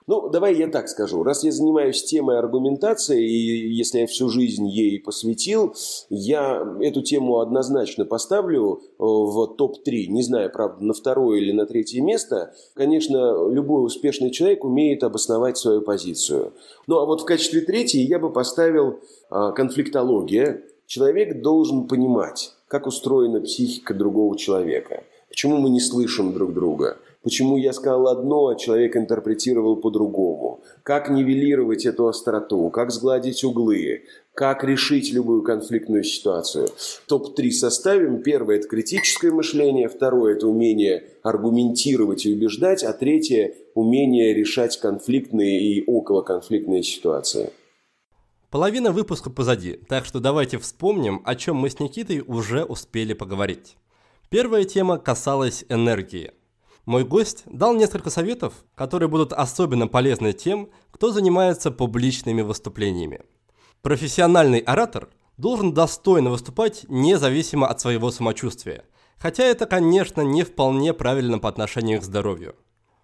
[0.08, 1.22] Ну, давай я так скажу.
[1.22, 5.76] Раз я занимаюсь темой аргументации, и если я всю жизнь ей посвятил,
[6.10, 10.08] я эту тему однозначно поставлю э, в топ-3.
[10.08, 12.54] Не знаю, правда, на второе или на третье место.
[12.74, 16.54] Конечно, любой успешный человек умеет обосновать свою позицию.
[16.88, 20.64] Ну, а вот в качестве третьей я бы поставил а, конфликтология.
[20.86, 25.04] Человек должен понимать, как устроена психика другого человека.
[25.30, 26.98] Почему мы не слышим друг друга–
[27.28, 30.62] Почему я сказал одно, а человек интерпретировал по-другому?
[30.84, 32.70] Как нивелировать эту остроту?
[32.70, 34.04] Как сгладить углы?
[34.34, 36.70] Как решить любую конфликтную ситуацию?
[37.08, 38.22] Топ-3 составим.
[38.22, 39.90] Первое– это критическое мышление.
[39.90, 42.86] Второе– это умение аргументировать и убеждать.
[42.86, 47.50] А третье– умение решать конфликтные и околоконфликтные ситуации.
[48.50, 53.76] Половина выпуска позади, так что давайте вспомним, о чем мы с Никитой уже успели поговорить.
[54.30, 56.32] Первая тема касалась энергии.
[56.86, 63.20] Мой гость дал несколько советов, которые будут особенно полезны тем, кто занимается публичными выступлениями.
[63.82, 68.86] Профессиональный оратор должен достойно выступать независимо от своего самочувствия,
[69.18, 72.56] хотя это, конечно, не вполне правильно по отношению к здоровью.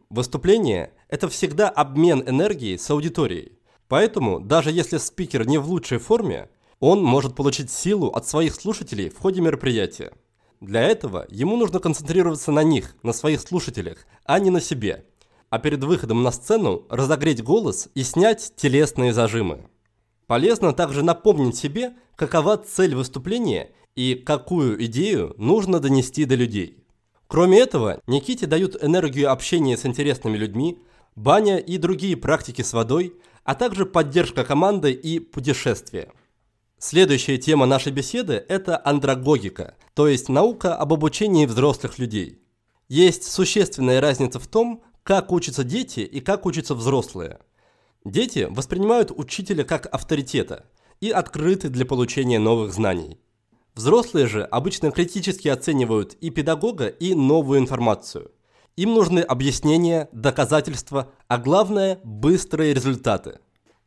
[0.09, 3.57] Выступление– это всегда обмен энергией с аудиторией,
[3.87, 9.09] поэтому даже если спикер не в лучшей форме, он может получить силу от своих слушателей
[9.09, 10.13] в ходе мероприятия.
[10.59, 15.05] Для этого ему нужно концентрироваться на них, на своих слушателях, а не на себе.
[15.49, 19.67] А перед выходом на сцену разогреть голос и снять телесные зажимы.
[20.25, 26.83] Полезно также напомнить себе, какова цель выступления и какую идею нужно донести до людей.
[27.27, 30.79] Кроме этого, Никите дают энергию общения с интересными людьми,
[31.15, 33.13] баня и другие практики с водой,
[33.43, 36.11] а также поддержка команды и путешествия.
[36.77, 42.41] Следующая тема нашей беседы– это андрогогика, то есть наука об обучении взрослых людей.
[42.89, 47.39] Есть существенная разница в том, как учатся дети и как учатся взрослые.
[48.05, 50.65] Дети воспринимают учителя как авторитета
[50.99, 53.17] и открыты для получения новых знаний.
[53.75, 58.31] Взрослые же обычно критически оценивают и педагога, и новую информацию.
[58.75, 63.39] Им нужны объяснения, доказательства, а главное– быстрые результаты.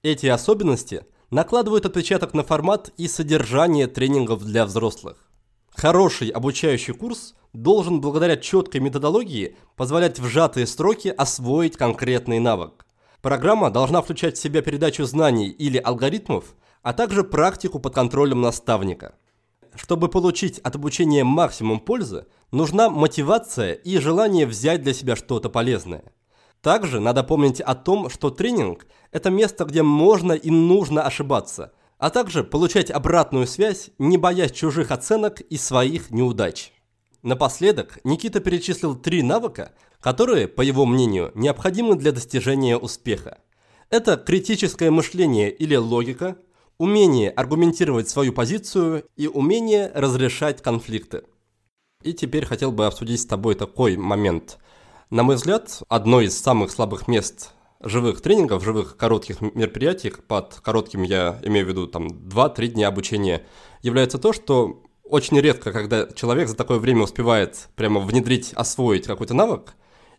[0.02, 5.28] Эти особенности– накладывают отпечаток на формат и содержание тренингов для взрослых.
[5.70, 12.86] Хороший обучающий курс должен благодаря четкой методологии позволять в сжатые сроки освоить конкретный навык.
[13.20, 19.16] Программа должна включать в себя передачу знаний или алгоритмов, а также практику под контролем наставника.
[19.74, 26.04] Чтобы получить от обучения максимум пользы, нужна мотивация и желание взять для себя что-то полезное.
[26.60, 32.10] Также надо помнить о том, что тренинг– это место, где можно и нужно ошибаться, а
[32.10, 36.72] также получать обратную связь, не боясь чужих оценок и своих неудач.
[37.22, 43.38] Напоследок Никита перечислил три навыка, которые, по его мнению, необходимы для достижения успеха.
[43.90, 46.36] Это критическое мышление или логика,
[46.78, 51.22] умение аргументировать свою позицию и умение разрешать конфликты.
[52.02, 54.58] И теперь хотел бы обсудить с тобой такой момент–
[55.10, 61.04] на мой взгляд, одно из самых слабых мест живых тренингов, живых коротких мероприятий, под коротким
[61.04, 63.44] я имею в виду там 2-3 дня обучения,
[63.82, 69.34] является то, что очень редко, когда человек за такое время успевает прямо внедрить, освоить какой-то
[69.34, 69.74] навык,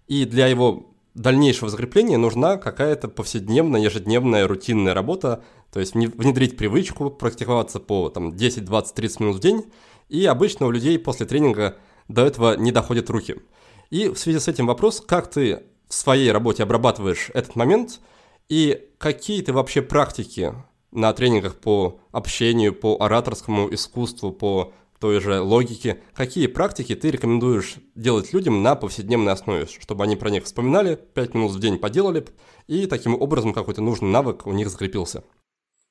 [0.07, 7.09] и для его дальнейшего закрепления нужна какая-то повседневная, ежедневная, рутинная работа, то есть внедрить привычку,
[7.09, 9.65] практиковаться по там, 10, 20, 30 минут в день,
[10.09, 11.77] и обычно у людей после тренинга
[12.07, 13.35] до этого не доходят руки–
[13.89, 18.01] и в связи с этим вопрос, как ты в своей работе обрабатываешь этот момент
[18.49, 20.53] и какие ты вообще практики
[20.91, 27.75] на тренингах по общению, по ораторскому искусству, по той же логике, какие практики ты рекомендуешь
[27.95, 32.25] делать людям на повседневной основе, чтобы они про них вспоминали, 5 минут в день поделали,
[32.67, 35.23] и таким образом какой-то нужный навык у них закрепился?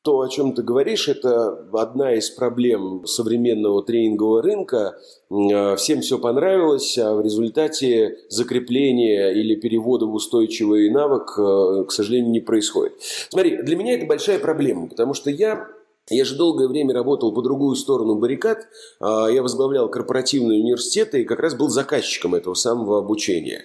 [0.06, 4.96] То, о чем ты говоришь, это одна из проблем современного тренингового рынка.
[5.32, 11.90] А, всем все понравилось, а в результате закрепления или перевода в устойчивый навык, а, к
[11.90, 12.92] сожалению, не происходит.
[13.30, 15.66] Смотри, для меня это большая проблема, потому что я
[16.08, 18.68] я же долгое время работал по другую сторону баррикад.
[19.00, 23.64] А, я возглавлял корпоративные университеты и как раз был заказчиком этого самого обучения.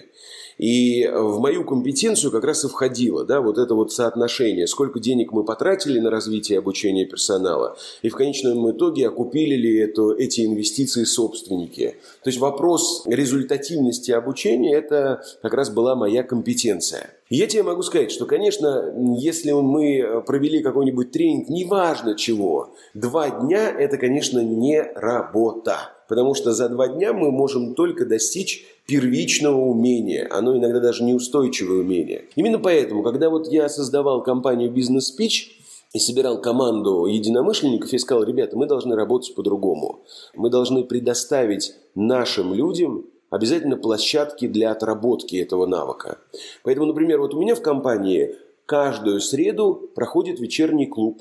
[0.58, 5.32] И в мою компетенцию как раз и входило да, вот это вот соотношение, сколько денег
[5.32, 11.04] мы потратили на развитие обучения персонала, и в конечном итоге окупили ли это, эти инвестиции
[11.04, 11.96] собственники.
[12.22, 17.10] То есть вопрос результативности обучения– это как раз была моя компетенция.
[17.30, 23.70] Я тебе могу сказать, что, конечно, если мы провели какой-нибудь тренинг, неважно чего, два дня–
[23.78, 25.92] это, конечно, не работа.
[26.08, 31.80] Потому что за два дня мы можем только достичь первичного умения, оно иногда даже неустойчивое
[31.80, 32.24] умение.
[32.36, 35.62] Именно поэтому, когда вот я создавал компанию Business Speech,
[35.92, 40.00] и собирал команду единомышленников, я сказал, ребята, мы должны работать по-другому.
[40.34, 46.18] Мы должны предоставить нашим людям обязательно площадки для отработки этого навыка.
[46.62, 51.20] Поэтому, например, вот у меня в компании каждую среду проходит вечерний клуб.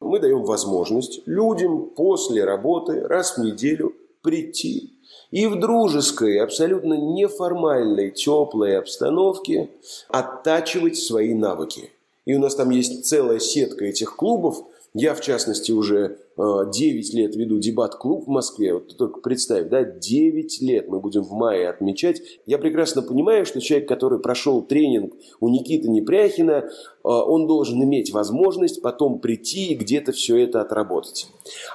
[0.00, 4.91] Мы даем возможность людям после работы раз в неделю прийти
[5.32, 9.70] и в дружеской, абсолютно неформальной, теплой обстановке
[10.08, 11.90] оттачивать свои навыки.
[12.26, 14.62] И у нас там есть целая сетка этих клубов.
[14.94, 18.74] Я, в частности, уже 9 э, лет веду дебат-клуб в Москве.
[18.74, 22.20] Вот ты только представь, да, 9 лет мы будем в мае отмечать.
[22.44, 26.68] Я прекрасно понимаю, что человек, который прошел тренинг у Никиты Непряхина, э,
[27.02, 31.26] он должен иметь возможность потом прийти и где-то все это отработать.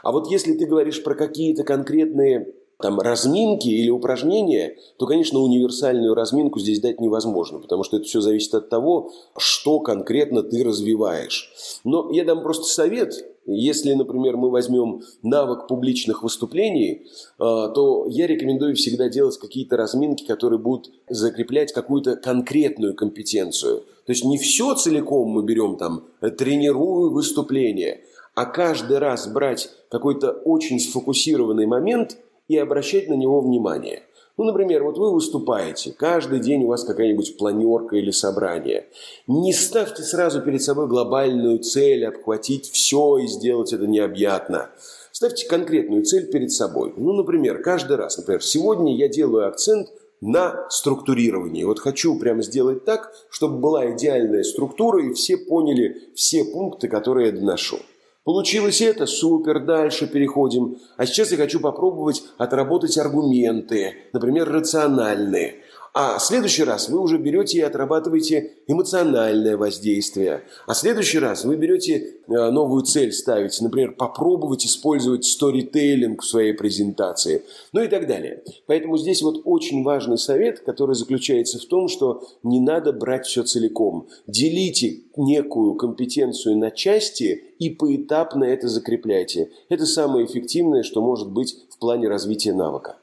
[0.03, 6.13] А вот если ты говоришь про какие-то конкретные там разминки или упражнения, то, конечно, универсальную
[6.13, 11.51] разминку здесь дать невозможно, потому что это все зависит от того, что конкретно ты развиваешь.
[11.83, 13.13] Но я дам просто совет.
[13.49, 17.03] Если, например, мы возьмем навык публичных выступлений, э,
[17.39, 23.83] то я рекомендую всегда делать какие-то разминки, которые будут закреплять какую-то конкретную компетенцию.
[24.05, 26.03] То есть не все целиком мы берем там,
[26.37, 28.01] тренирую выступление,
[28.35, 32.17] а каждый раз брать какой-то очень сфокусированный момент–
[32.47, 34.03] и обращать на него внимание.
[34.37, 38.85] Ну, например, вот вы выступаете, каждый день у вас какая-нибудь планерка или собрание.
[39.25, 44.69] Не ставьте сразу перед собой глобальную цель, обхватить все и сделать это необъятно.
[45.11, 46.93] Ставьте конкретную цель перед собой.
[46.95, 49.89] Ну, например, каждый раз, например, сегодня я делаю акцент
[50.21, 51.63] на структурировании.
[51.63, 57.27] Вот хочу прямо сделать так, чтобы была идеальная структура и все поняли все пункты, которые
[57.27, 57.79] я доношу.
[58.27, 59.05] Получилось это?
[59.05, 60.79] Супер, дальше переходим.
[60.97, 65.61] А сейчас я хочу попробовать отработать аргументы, например, рациональные.
[65.99, 70.43] А в следующий раз вы уже берете и отрабатываете эмоциональное воздействие.
[70.67, 76.27] А в следующий раз вы берете э, новую цель ставите, например, попробовать использовать сторителлинг в
[76.27, 77.41] своей презентации,
[77.73, 78.43] ну и так далее.
[78.67, 83.41] Поэтому здесь вот очень важный совет, который заключается в том, что не надо брать все
[83.41, 84.07] целиком.
[84.27, 89.49] Делите некую компетенцию на части и поэтапно это закрепляйте.
[89.67, 92.97] Это самое эффективное, что может быть в плане развития навыка.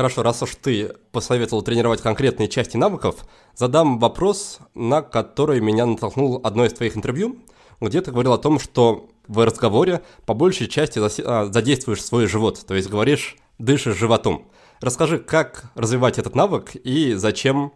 [0.00, 3.16] Хорошо, раз уж ты посоветовал тренировать конкретные части навыков,
[3.54, 7.36] задам вопрос, на который меня натолкнул одно из твоих интервью,
[7.82, 12.64] где ты говорил о том, что в разговоре по большей части а, задействуешь свой живот,
[12.66, 14.48] то есть говоришь, дышишь животом.
[14.80, 17.74] Расскажи, как развивать этот навык и зачем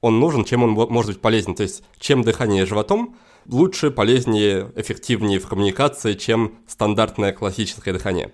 [0.00, 3.14] он нужен, чем он может быть полезен, то есть чем дыхание животом
[3.46, 8.32] лучше, полезнее, эффективнее в коммуникации, чем стандартное классическое дыхание.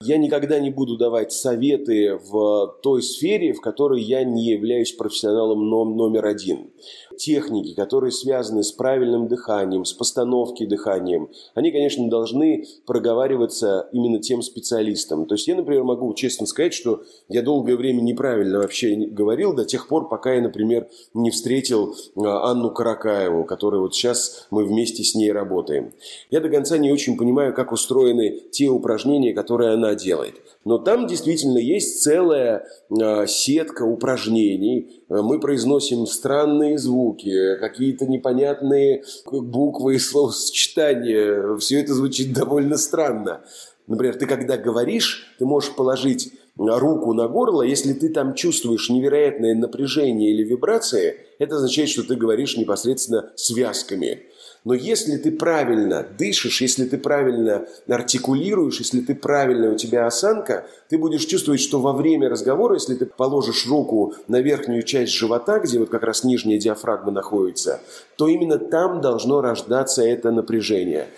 [0.00, 5.68] Я никогда не буду давать советы в той сфере, в которой я не являюсь профессионалом
[5.68, 6.70] номер один
[7.18, 14.40] техники, которые связаны с правильным дыханием, с постановки дыханием, они, конечно, должны проговариваться именно тем
[14.40, 15.26] специалистам.
[15.26, 19.64] То есть я, например, могу честно сказать, что я долгое время неправильно вообще говорил до
[19.64, 25.02] тех пор, пока я, например, не встретил а, Анну Каракаеву, которой вот сейчас мы вместе
[25.02, 25.92] с ней работаем.
[26.30, 30.36] Я до конца не очень понимаю, как устроены те упражнения, которые она делает.
[30.64, 35.02] Но там действительно есть целая а, сетка упражнений.
[35.08, 41.56] Мы произносим странные звуки, звуки, какие-то непонятные буквы и словосочетания.
[41.56, 43.42] Все это звучит довольно странно.
[43.86, 49.54] Например, ты когда говоришь, ты можешь положить руку на горло, если ты там чувствуешь невероятное
[49.54, 54.24] напряжение или вибрации, это означает, что ты говоришь непосредственно связками.
[54.64, 60.66] Но если ты правильно дышишь, если ты правильно артикулируешь, если ты правильно у тебя осанка,
[60.88, 65.58] ты будешь чувствовать, что во время разговора, если ты положишь руку на верхнюю часть живота,
[65.60, 67.80] где вот как раз нижняя диафрагма находится,
[68.16, 71.08] то именно там должно рождаться это напряжение.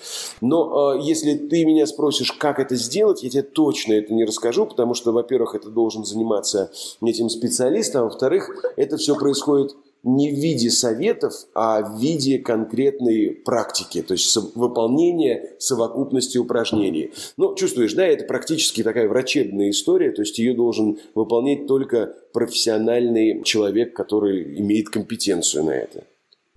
[0.40, 4.66] Но э, если ты меня спросишь, как это сделать, я тебе точно это не расскажу,
[4.66, 6.70] потому что, во-первых, это должен заниматься
[7.02, 13.30] этим специалист, а во-вторых, это все происходит не в виде советов, а в виде конкретной
[13.44, 17.12] практики, то есть выполнения совокупности упражнений.
[17.36, 23.42] Ну, чувствуешь, да, это практически такая врачебная история, то есть ее должен выполнять только профессиональный
[23.42, 26.04] человек, который имеет компетенцию на это.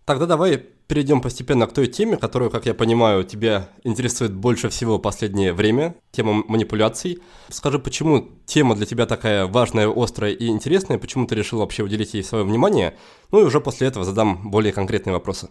[0.05, 4.97] Тогда давай перейдем постепенно к той теме, которую, как я понимаю, тебя интересует больше всего
[4.97, 7.19] в последнее время, тема манипуляций.
[7.49, 12.13] Скажи, почему тема для тебя такая важная, острая и интересная, почему ты решил вообще уделить
[12.13, 12.97] ей свое внимание?
[13.31, 15.49] Ну и уже после этого задам более конкретные вопросы.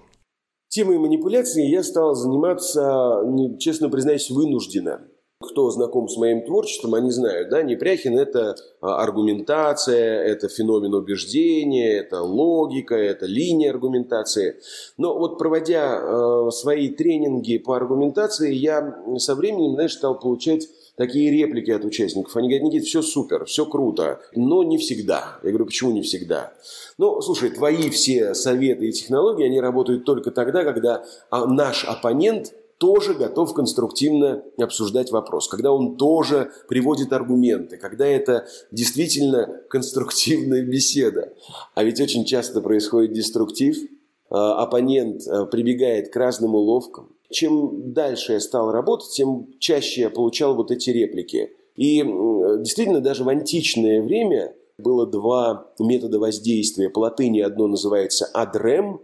[0.69, 3.23] Темой манипуляции я стал заниматься,
[3.59, 5.07] честно признаюсь, вынужденно.
[5.43, 11.99] Кто знаком с моим творчеством, они знают, да, Непряхин– это а, аргументация, это феномен убеждения,
[11.99, 14.57] это логика, это линия аргументации.
[14.97, 21.31] Но вот проводя э, свои тренинги по аргументации, я со временем, знаешь, стал получать такие
[21.31, 22.37] реплики от участников.
[22.37, 25.39] Они говорят, Никита, все супер, все круто, но не всегда.
[25.43, 26.53] Я говорю, почему не всегда?
[26.99, 32.53] Ну, слушай, твои все советы и технологии, они работают только тогда, когда а, наш оппонент
[32.83, 41.33] тоже готов конструктивно обсуждать вопрос, когда он тоже приводит аргументы, когда это действительно конструктивная беседа.
[41.77, 43.77] А ведь очень часто происходит деструктив,
[44.31, 47.11] а, оппонент а, прибегает к разным уловкам.
[47.31, 51.53] Чем дальше я стал работать, тем чаще я получал вот эти реплики.
[51.77, 52.03] И
[52.59, 56.91] действительно, даже в античное время было два метода воздействия.
[56.91, 59.01] По латыни одно называется «адрем»,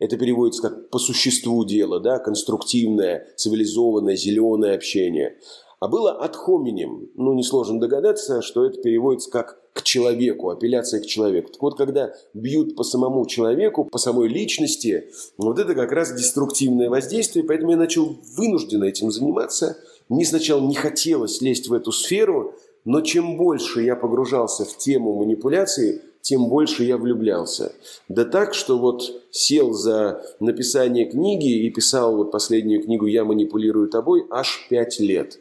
[0.00, 5.36] это переводится как по существу дела, да, конструктивное, цивилизованное, зеленое общение.
[5.78, 7.10] А было от хоминем.
[7.14, 11.52] Ну, несложно догадаться, что это переводится как к человеку, апелляция к человеку.
[11.52, 16.90] Так вот, когда бьют по самому человеку, по самой личности, вот это как раз деструктивное
[16.90, 19.78] воздействие, поэтому я начал вынужденно этим заниматься.
[20.08, 25.14] Мне сначала не хотелось лезть в эту сферу, но чем больше я погружался в тему
[25.14, 27.72] манипуляции, тем больше я влюблялся.
[28.08, 33.88] Да так, что вот сел за написание книги и писал вот последнюю книгу «Я манипулирую
[33.88, 35.38] тобой» аж пять лет.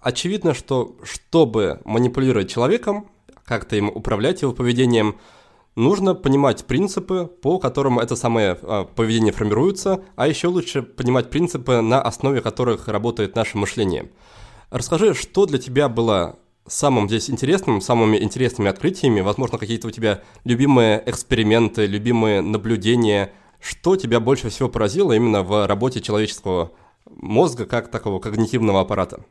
[0.00, 3.10] Очевидно, что чтобы манипулировать человеком,
[3.44, 5.18] как-то им управлять его поведением,
[5.76, 11.80] нужно понимать принципы, по которым это самое а, поведение формируется, а еще лучше понимать принципы,
[11.80, 14.10] на основе которых работает наше мышление.
[14.70, 20.22] Расскажи, что для тебя было самым здесь интересным, самыми интересными открытиями, возможно, какие-то у тебя
[20.44, 26.72] любимые эксперименты, любимые наблюдения, что тебя больше всего поразило именно в работе человеческого
[27.06, 29.24] мозга как такого когнитивного аппарата?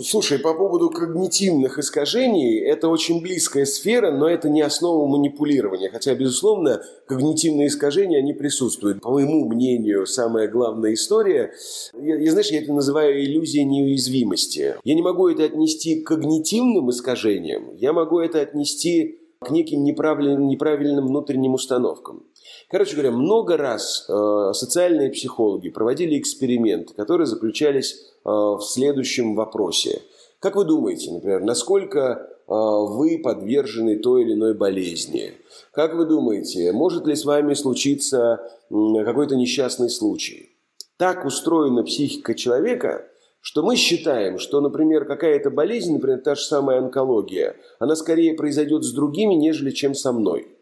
[0.00, 5.90] Слушай, по поводу когнитивных искажений, это очень близкая сфера, но это не основа манипулирования.
[5.90, 9.02] Хотя, безусловно, когнитивные искажения, они присутствуют.
[9.02, 11.52] По моему мнению, самая главная история,
[11.92, 14.76] я, я знаешь, я это называю иллюзией неуязвимости.
[14.82, 20.46] Я не могу это отнести к когнитивным искажениям, я могу это отнести к неким неправильным,
[20.46, 22.24] неправильным внутренним установкам.
[22.72, 30.00] Короче говоря, много раз э, социальные психологи проводили эксперименты, которые заключались э, в следующем вопросе.
[30.38, 35.34] Как вы думаете, например, насколько э, вы подвержены той или иной болезни?
[35.72, 40.56] Как вы думаете, может ли с вами случиться какой-то несчастный случай?
[40.96, 43.04] Так устроена психика человека,
[43.42, 48.82] что мы считаем, что, например, какая-то болезнь, например, та же самая онкология, она скорее произойдет
[48.82, 50.56] с другими, нежели чем со мной.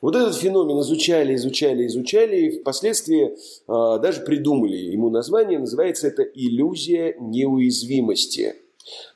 [0.00, 6.22] Вот этот феномен изучали, изучали, изучали, и впоследствии э, даже придумали ему название, называется это
[6.22, 8.54] иллюзия неуязвимости.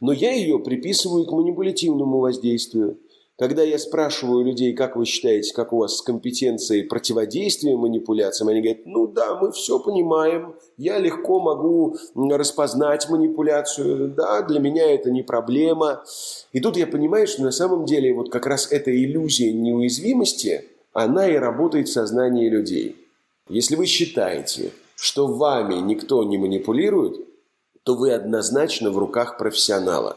[0.00, 2.98] Но я ее приписываю к манипулятивному воздействию.
[3.38, 8.60] Когда я спрашиваю людей, как вы считаете, как у вас с компетенцией противодействия манипуляциям, они
[8.60, 15.10] говорят, ну да, мы все понимаем, я легко могу распознать манипуляцию, да, для меня это
[15.10, 16.04] не проблема.
[16.52, 21.28] И тут я понимаю, что на самом деле вот как раз эта иллюзия неуязвимости– она
[21.28, 22.96] и работает в сознании людей.
[23.48, 27.16] Если вы считаете, что вами никто не манипулирует,
[27.82, 30.16] то вы однозначно в руках профессионала.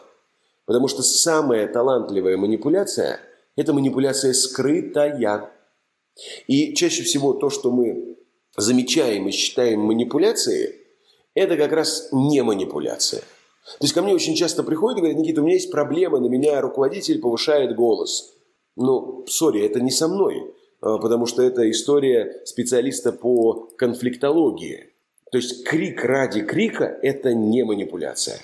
[0.65, 3.19] Потому что самая талантливая манипуляция–
[3.55, 5.51] это манипуляция скрытая.
[6.47, 8.17] И чаще всего то, что мы
[8.57, 10.75] замечаем и считаем манипуляцией,
[11.33, 13.21] это как раз не манипуляция.
[13.79, 16.27] То есть ко мне очень часто приходят и говорят, Никита, у меня есть проблема, на
[16.27, 18.33] меня руководитель повышает голос.
[18.75, 20.53] Ну, сори, это не со мной.
[20.81, 24.91] А, потому что это история специалиста по конфликтологии.
[25.31, 28.39] То есть крик ради крика– это не манипуляция.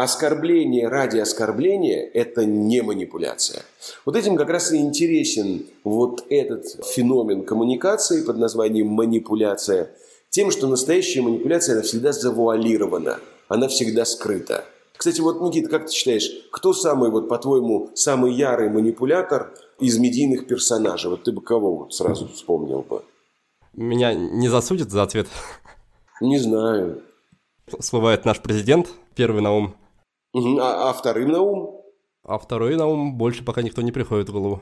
[0.00, 3.62] Оскорбление ради оскорбления– это не манипуляция.
[4.06, 9.90] Вот этим как раз и интересен вот этот феномен коммуникации под названием манипуляция,
[10.30, 13.18] тем, что настоящая манипуляция, она всегда завуалирована,
[13.48, 14.64] она всегда скрыта.
[14.96, 20.46] Кстати, вот, Никита, как ты считаешь, кто самый, вот, по-твоему, самый ярый манипулятор– из медийных
[20.46, 21.10] персонажей?
[21.10, 23.02] Вот ты бы кого вот сразу вспомнил бы?
[23.72, 25.28] Меня не засудят за ответ?
[26.20, 27.02] Не знаю.
[27.78, 29.74] Всплывает наш президент, первый на ум.
[30.44, 30.58] Угу.
[30.60, 31.82] А, а вторым на ум?
[32.24, 34.60] А второй на ум больше пока никто не приходит в голову.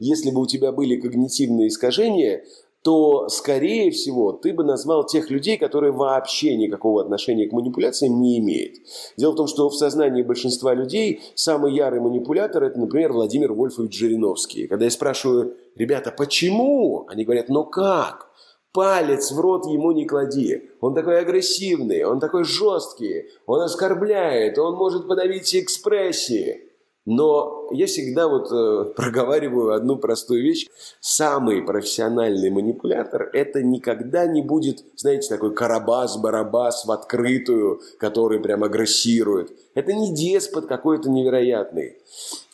[0.00, 2.42] Если бы у тебя были когнитивные искажения,
[2.84, 8.38] то, скорее всего, ты бы назвал тех людей, которые вообще никакого отношения к манипуляциям не
[8.40, 8.74] имеют.
[9.16, 13.98] Дело в том, что в сознании большинства людей самый ярый манипулятор– это, например, Владимир Вольфович
[13.98, 14.66] Жириновский.
[14.66, 17.06] Когда я спрашиваю, ребята, почему?
[17.08, 18.28] Они говорят, ну как?
[18.74, 20.70] Палец в рот ему не клади.
[20.80, 26.70] Он такой агрессивный, он такой жесткий, он оскорбляет, он может подавить экспрессии.
[27.06, 30.66] Но я всегда вот э, проговариваю одну простую вещь.
[31.00, 39.52] Самый профессиональный манипулятор– это никогда не будет, знаете, такой карабас-барабас в открытую, который прям агрессирует.
[39.74, 41.98] Это не деспот какой-то невероятный.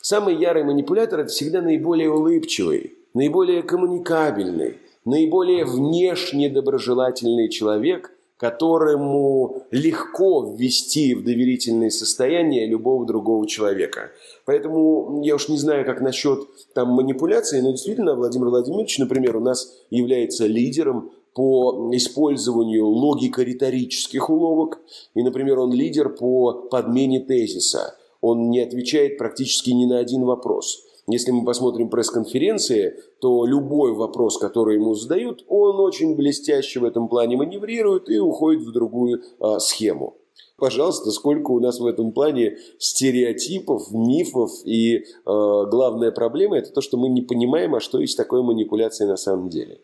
[0.01, 10.55] Самый ярый манипулятор– это всегда наиболее улыбчивый, наиболее коммуникабельный, наиболее внешне доброжелательный человек, которому легко
[10.57, 14.09] ввести в доверительное состояние любого другого человека.
[14.45, 19.41] Поэтому я уж не знаю, как насчет там манипуляции, но действительно Владимир Владимирович, например, у
[19.41, 24.79] нас является лидером по использованию логико-риторических уловок.
[25.13, 27.95] И, например, он лидер по подмене тезиса.
[28.21, 30.83] Он не отвечает практически ни на один вопрос.
[31.11, 37.07] Если мы посмотрим пресс-конференции, то любой вопрос, который ему задают, он очень блестяще в этом
[37.09, 40.17] плане маневрирует и уходит в другую а, схему.
[40.57, 46.81] Пожалуйста, сколько у нас в этом плане стереотипов, мифов и э, главная проблема это то,
[46.81, 49.81] что мы не понимаем, а что есть такое манипуляция на самом деле.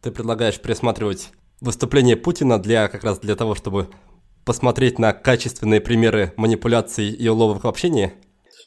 [0.00, 3.88] Ты предлагаешь пересматривать выступление Путина для как раз для того, чтобы
[4.44, 8.12] посмотреть на качественные примеры манипуляций и уловок в общении?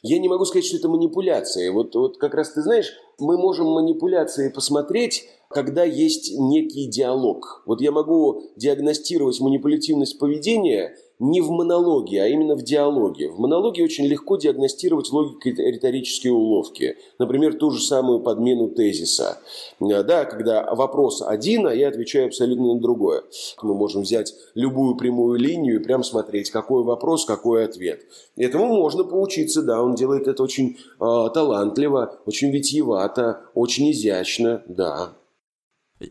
[0.08, 1.72] Я не могу сказать, что это манипуляция.
[1.72, 7.64] Вот, вот как раз ты знаешь, мы можем манипуляции посмотреть, когда есть некий диалог.
[7.66, 13.30] Вот я могу диагностировать манипулятивность поведения– не в монологе, а именно в диалоге.
[13.30, 16.96] В монологе очень легко диагностировать логико-риторические уловки.
[17.18, 19.38] Например, ту же самую подмену тезиса.
[19.80, 23.22] Э, да, когда вопрос один, а я отвечаю абсолютно на другое.
[23.62, 28.02] Мы можем взять любую прямую линию и прям смотреть, какой вопрос, какой ответ.
[28.36, 35.16] Этому можно поучиться, да, он делает это очень э, талантливо, очень витиевато, очень изящно, да.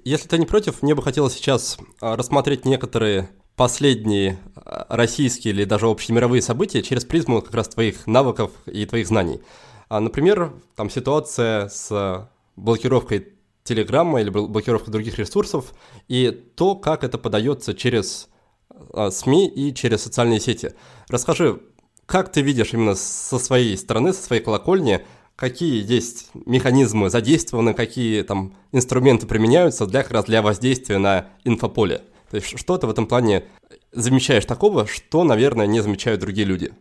[0.03, 5.65] Если ты не против, мне бы хотелось сейчас а, рассмотреть некоторые последние а, российские или
[5.65, 9.41] даже общемировые события через призму как раз твоих навыков и твоих знаний.
[9.89, 13.29] А, например, там ситуация с блокировкой
[13.63, 15.73] Телеграма или блокировкой других ресурсов
[16.07, 18.29] и то, как это подается через
[18.93, 20.73] а, СМИ и через социальные сети.
[21.07, 21.61] Расскажи,
[22.05, 28.21] как ты видишь именно со своей стороны, со своей колокольни, какие есть механизмы задействованы, какие
[28.21, 32.01] там инструменты применяются для как раз для воздействия на инфополе?
[32.29, 33.43] То есть что ты в этом плане
[33.91, 36.71] замечаешь такого, что, наверное, не замечают другие люди?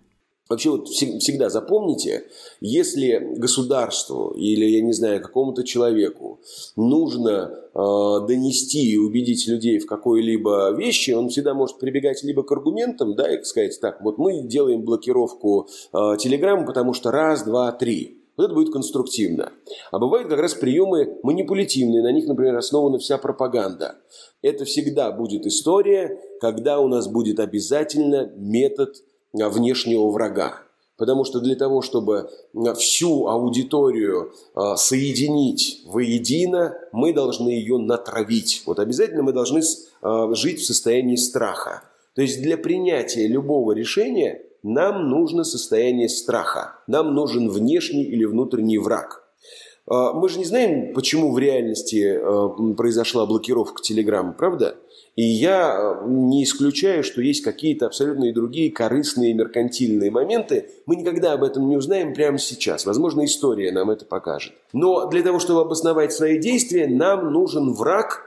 [0.50, 2.24] Вообще вот всегда запомните,
[2.60, 6.40] если государству или, я не знаю, какому-то человеку
[6.76, 12.52] нужно э, донести и убедить людей в какой-либо вещи, он всегда может прибегать либо к
[12.52, 17.72] аргументам, да, и сказать, так, вот мы делаем блокировку э, Телеграма, потому что раз, два,
[17.72, 18.20] три.
[18.36, 19.52] Вот это будет конструктивно.
[19.92, 23.96] А бывают как раз приемы манипулятивные, на них, например, основана вся пропаганда.
[24.44, 30.60] Это всегда будет история, когда у нас будет обязательно метод а, внешнего врага.
[30.98, 38.64] Потому что для того, чтобы а, всю аудиторию а, соединить воедино, мы должны ее натравить.
[38.66, 41.82] Вот обязательно мы должны жить в состоянии страха.
[42.14, 46.74] То есть для принятия любого решения нам нужно состояние страха.
[46.86, 49.23] Нам нужен внешний или внутренний враг.
[49.86, 54.76] А, мы же не знаем, почему в реальности а, произошла блокировка Телеграма, правда?
[55.16, 60.70] И я а, не исключаю, что есть какие-то абсолютно и другие корыстные меркантильные моменты.
[60.86, 62.86] Мы никогда об этом не узнаем прямо сейчас.
[62.86, 64.54] Возможно, история нам это покажет.
[64.72, 68.22] Но для того, чтобы обосновать свои действия, нам нужен враг,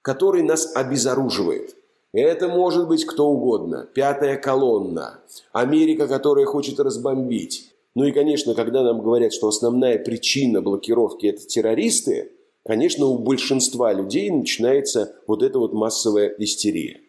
[0.00, 1.76] который нас обезоруживает.
[2.12, 3.88] Это может быть кто угодно.
[3.92, 5.18] Пятая колонна.
[5.52, 7.73] Америка, которая хочет разбомбить.
[7.94, 12.32] Ну и, конечно, когда нам говорят, что основная причина блокировки– это террористы,
[12.64, 17.00] конечно, у большинства людей начинается вот эта вот массовая истерия.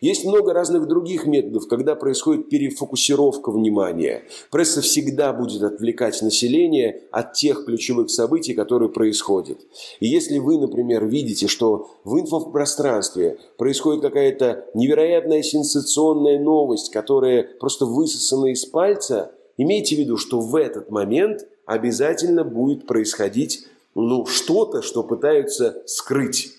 [0.00, 4.22] Есть много разных других методов, когда происходит перефокусировка внимания.
[4.50, 9.58] Пресса всегда будет отвлекать население от тех ключевых событий, которые происходят.
[9.98, 17.86] И если вы, например, видите, что в инфопространстве происходит какая-то невероятная сенсационная новость, которая просто
[17.86, 24.82] высосана из пальца, имейте в виду, что в этот момент обязательно будет происходить ну, что-то,
[24.82, 26.52] что пытаются скрыть.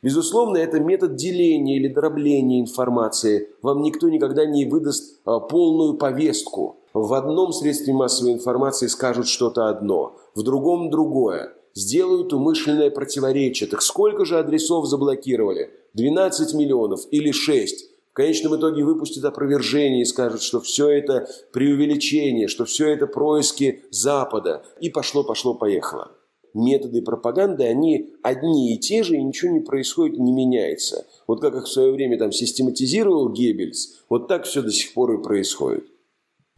[0.00, 3.48] Безусловно, это метод деления или дробления информации.
[3.62, 6.76] Вам никто никогда не выдаст а, полную повестку.
[6.94, 11.52] В одном средстве массовой информации скажут что-то одно, в другом другое.
[11.74, 13.68] Сделают умышленное противоречие.
[13.68, 15.70] Так сколько же адресов заблокировали?
[15.94, 17.90] 12 миллионов или 6?
[18.18, 24.64] Конечном итоге выпустят опровержение и скажут, что все это преувеличение, что все это происки Запада.
[24.80, 26.10] И пошло, пошло, поехало.
[26.52, 31.06] методы пропаганды, они одни и те же, и ничего не происходит, не меняется.
[31.28, 35.12] Вот как их в свое время там систематизировал Геббельс, вот так все до сих пор
[35.12, 35.84] и происходит.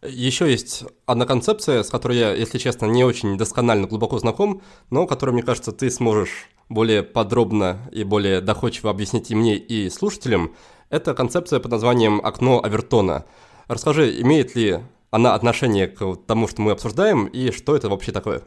[0.02, 5.06] Еще есть одна концепция, с которой я, если честно, не очень досконально глубоко знаком, но
[5.06, 10.54] которую, мне кажется, ты сможешь более подробно и более доходчиво объяснить и мне, и слушателям.
[10.90, 13.24] Это концепция под названием «Окно Авертона».
[13.68, 14.80] Расскажи, имеет ли
[15.12, 18.42] она отношение к тому, что мы обсуждаем, и что это вообще такое?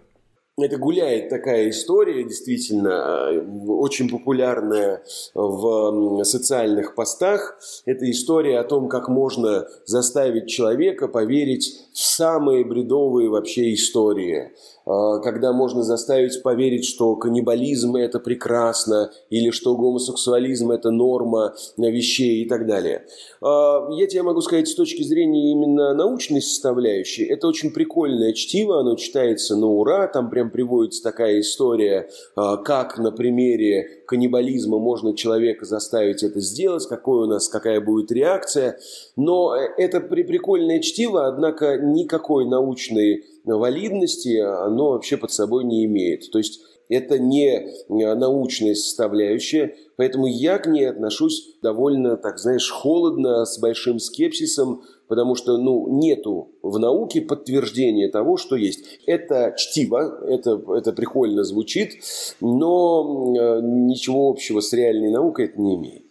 [0.56, 2.90] Это гуляет такая история, действительно,
[3.32, 5.02] э, очень популярная
[5.34, 7.58] в социальных постах.
[7.86, 14.52] Это история о том, как можно заставить человека поверить в самые бредовые вообще истории.
[14.86, 22.44] А, когда можно заставить поверить, что каннибализм– это прекрасно, или что гомосексуализм– это норма вещей
[22.44, 23.06] и так далее.
[23.42, 28.80] А, я тебе могу сказать, с точки зрения именно научной составляющей, это очень прикольное чтиво,
[28.80, 35.16] оно читается на ура, там прям приводится такая история, а, как на примере каннибализма можно
[35.16, 38.78] человека заставить это сделать, какой у нас, какая будет реакция.
[39.16, 46.32] Но э, это прикольное чтиво, однако никакой научной валидности оно вообще под собой не имеет.
[46.32, 52.70] То есть это не э, научная составляющая, поэтому я к ней отношусь довольно, так знаешь,
[52.70, 59.00] холодно, с большим скепсисом, потому что ну, нету в науке подтверждения того, что есть.
[59.06, 61.94] Это чтиво, это, это прикольно звучит,
[62.42, 66.03] но э, ничего общего с реальной наукой это не имеет.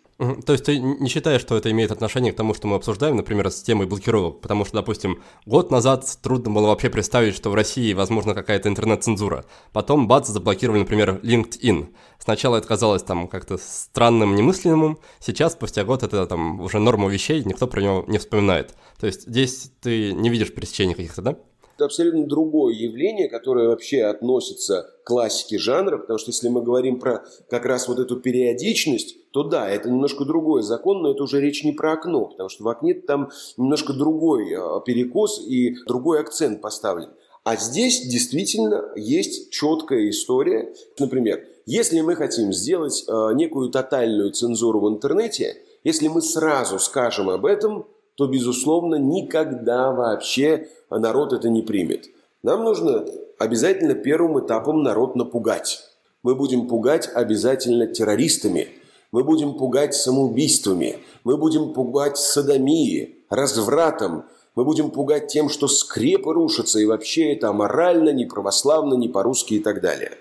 [0.47, 3.51] То есть ты не считаешь, что это имеет отношение к тому, что мы обсуждаем, например,
[3.51, 4.41] с темой блокировок?
[4.41, 9.45] Потому что, допустим, год назад трудно было вообще представить, что в России возможна какая-то интернет-цензура.
[9.73, 11.95] Потом, бац, заблокировали, например, LinkedIn.
[12.19, 14.99] Сначала это казалось там как-то странным, немыслимым.
[15.19, 18.75] Сейчас, спустя год, это там уже норма вещей, никто про него не вспоминает.
[19.01, 21.37] То есть здесь ты не видишь пересечений каких-то, да?
[21.77, 26.99] Это абсолютно другое явление, которое вообще относится к классике жанра, потому что если мы говорим
[26.99, 31.41] про как раз вот эту периодичность, то да, это немножко другой закон, но это уже
[31.41, 36.21] речь не про окно, потому что в окне там немножко другой а, перекос и другой
[36.21, 37.11] акцент поставлен.
[37.45, 40.75] А здесь действительно есть четкая история.
[40.99, 47.31] Например, если мы хотим сделать э, некую тотальную цензуру в интернете, если мы сразу скажем
[47.31, 47.87] об этом,
[48.17, 52.07] то, безусловно, никогда вообще народ это не примет.
[52.43, 53.05] Нам нужно
[53.39, 55.85] обязательно первым этапом народ напугать.
[56.23, 58.69] Мы будем пугать обязательно террористами,
[59.11, 64.25] мы будем пугать самоубийствами, мы будем пугать садомией, развратом,
[64.55, 69.55] мы будем пугать тем, что скрепы рушатся, и вообще это аморально, не православно, не по-русски
[69.55, 70.13] и так далее.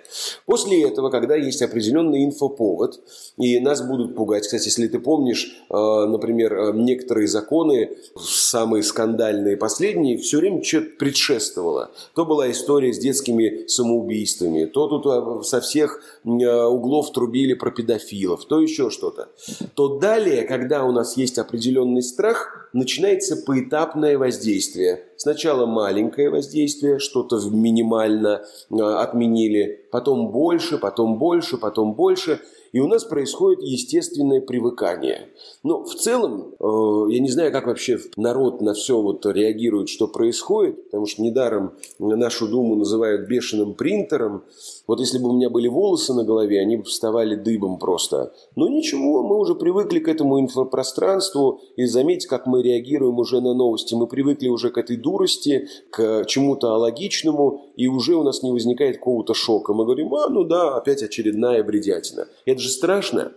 [0.46, 3.02] После этого, когда есть определенный инфоповод,
[3.38, 9.58] и нас будут пугать, кстати, если ты помнишь, э, например, э, некоторые законы, самые скандальные
[9.58, 11.92] последние, все время что-то предшествовало.
[12.16, 18.46] То была история с детскими самоубийствами, то тут э, со всех углов трубили про педофилов,
[18.46, 19.30] то еще что-то.
[19.76, 25.04] То далее, когда у нас есть определенный страх, начинается поэтапное воздействие.
[25.18, 32.40] Сначала маленькое воздействие, что-то минимально отменили, потом больше, потом больше, потом больше–
[32.72, 35.30] и у нас происходит естественное привыкание.
[35.64, 40.08] Но в целом, э, я не знаю, как вообще народ на все вот реагирует, что
[40.08, 44.44] происходит, потому что недаром нашу Думу называют бешеным принтером.
[44.88, 48.34] Вот если бы у меня были волосы на голове, они бы вставали дыбом просто.
[48.56, 53.54] Но ничего, мы уже привыкли к этому инфопространству, и заметьте, как мы реагируем уже на
[53.54, 53.94] новости.
[53.94, 58.98] Мы привыкли уже к этой дурости, к чему-то алогичному, и уже у нас не возникает
[58.98, 59.74] какого-то шока.
[59.74, 62.28] Мы говорим, а, ну да, опять очередная бредятина.
[62.46, 63.34] Это же страшно.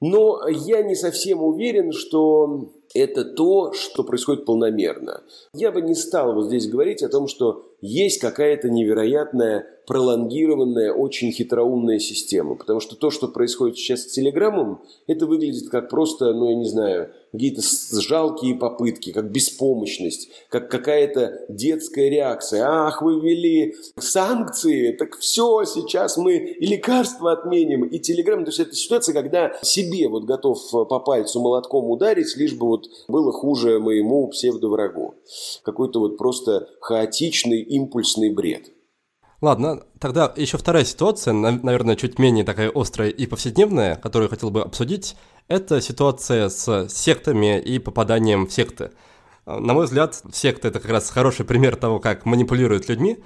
[0.00, 5.22] Но я не совсем уверен, что это то, что происходит полномерно.
[5.54, 11.32] Я бы не стал вот здесь говорить о том, что есть какая-то невероятная, пролонгированная, очень
[11.32, 12.54] хитроумная система.
[12.54, 16.66] Потому что то, что происходит сейчас с Телеграммом, это выглядит как просто, ну я не
[16.66, 17.62] знаю, какие-то
[18.00, 22.64] жалкие попытки, как беспомощность, как какая-то детская реакция.
[22.64, 28.44] Ах, вы ввели санкции, так все, сейчас мы и лекарства отменим, и телеграмм.
[28.44, 32.86] То есть это ситуация, когда себе вот готов по пальцу молотком ударить, лишь бы вот
[33.08, 35.14] было хуже моему псевдоврагу.
[35.64, 38.70] Какой-то вот просто хаотичный, импульсный бред.
[39.40, 44.50] Ладно, тогда еще вторая ситуация, наверное, чуть менее такая острая и повседневная, которую я хотел
[44.50, 45.16] бы обсудить,
[45.48, 48.92] это ситуация с сектами и попаданием в секты.
[49.46, 53.18] На мой взгляд, секта– это как раз хороший пример того, как манипулируют людьми,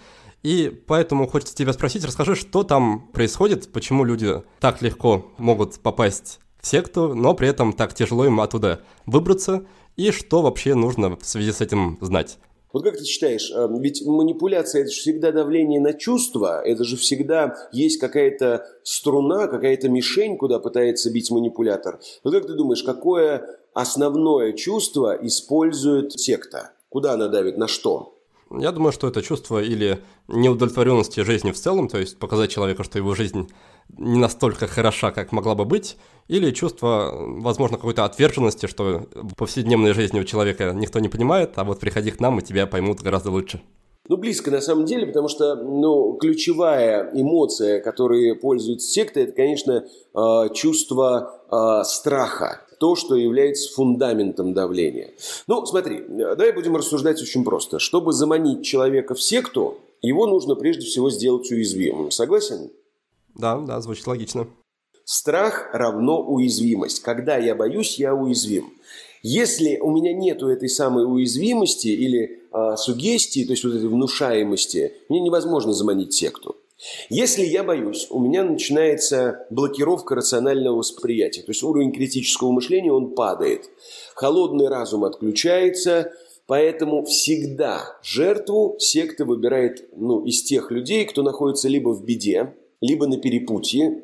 [0.43, 6.41] и поэтому хочется тебя спросить, расскажи, что там происходит, почему люди так легко могут попасть
[6.61, 9.65] в секту, но при этом так тяжело им оттуда выбраться,
[9.97, 12.39] и что вообще нужно в связи с этим знать.
[12.73, 16.97] Вот как ты считаешь, э, ведь манипуляция– это же всегда давление на чувства, это же
[16.97, 21.99] всегда есть какая-то струна, какая-то мишень, куда пытается бить манипулятор.
[22.25, 26.73] Вот как ты думаешь, какое основное чувство использует секта?
[26.91, 28.15] Куда она давит, на что?
[28.51, 32.99] Я думаю, что это чувство или неудовлетворенности жизнью в целом, то есть показать человеку, что
[32.99, 33.51] его жизнь
[33.97, 35.97] не настолько хороша, как могла бы быть,
[36.29, 41.65] или чувство, возможно, какой-то отверженности, что в повседневной жизни у человека никто не понимает, а
[41.65, 43.63] вот приходи к нам, и тебя поймут гораздо лучше.
[44.09, 49.87] Ну, близко на самом деле, потому что ну, ключевая эмоция, которой пользуются секты, это, конечно,
[50.15, 55.11] а, чувство а, страха то, что является фундаментом давления.
[55.47, 57.79] Ну, смотри, давай будем рассуждать очень просто.
[57.79, 62.11] Чтобы заманить человека в секту, его нужно прежде всего сделать уязвимым.
[62.11, 62.71] Согласен?
[63.39, 64.49] Да, да, звучит логично.
[65.05, 67.01] Страх равно уязвимость.
[67.01, 68.75] Когда я боюсь, я уязвим.
[69.23, 74.93] Если у меня нету этой самой уязвимости или э, сугестии, то есть вот этой внушаемости,
[75.09, 76.57] мне невозможно заманить секту.
[77.09, 83.15] Если я боюсь, у меня начинается блокировка рационального восприятия, то есть уровень критического мышления, он
[83.17, 83.69] падает.
[84.15, 86.13] Холодный разум отключается,
[86.47, 93.07] поэтому всегда жертву секта выбирает ну, из тех людей, кто находится либо в беде, либо
[93.07, 94.03] на перепутье.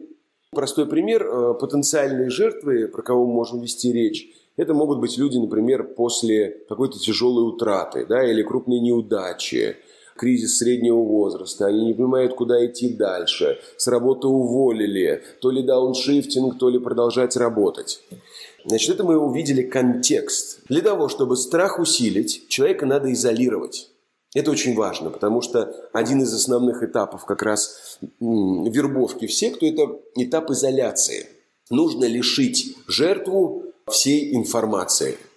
[0.53, 5.37] Простой пример, э, потенциальные жертвы, про кого мы можем вести речь, это могут быть люди,
[5.37, 9.77] например, после какой-то тяжелой утраты да, или крупной неудачи,
[10.17, 16.57] кризис среднего возраста, они не понимают, куда идти дальше, с работы уволили, то ли дауншифтинг,
[16.57, 18.01] то ли продолжать работать.
[18.65, 20.61] Значит, это мы увидели контекст.
[20.69, 23.91] Для того, чтобы страх усилить, человека надо изолировать.
[24.35, 30.01] Это очень важно, потому что один из основных этапов как раз вербовки в секту– это
[30.17, 31.29] этап изоляции.
[31.71, 35.17] Нужно лишить жертву всей информации–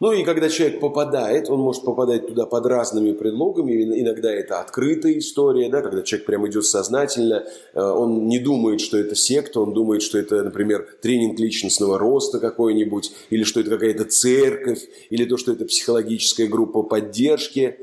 [0.00, 3.72] ну и когда человек попадает, он может попадать туда под разными предлогами.
[4.00, 8.98] Иногда это открытая история, да, когда человек прямо идет сознательно, э, он не думает, что
[8.98, 14.04] это секта, он думает, что это, например, тренинг личностного роста какой-нибудь, или что это какая-то
[14.04, 17.78] церковь, или то, что это психологическая группа поддержки.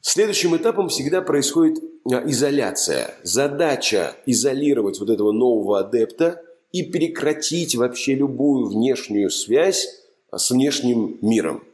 [0.00, 3.14] Следующим этапом всегда происходит э, изоляция.
[3.22, 6.42] Задача изолировать вот этого нового адепта
[6.72, 9.88] и прекратить вообще любую внешнюю связь
[10.34, 11.64] с внешним миром.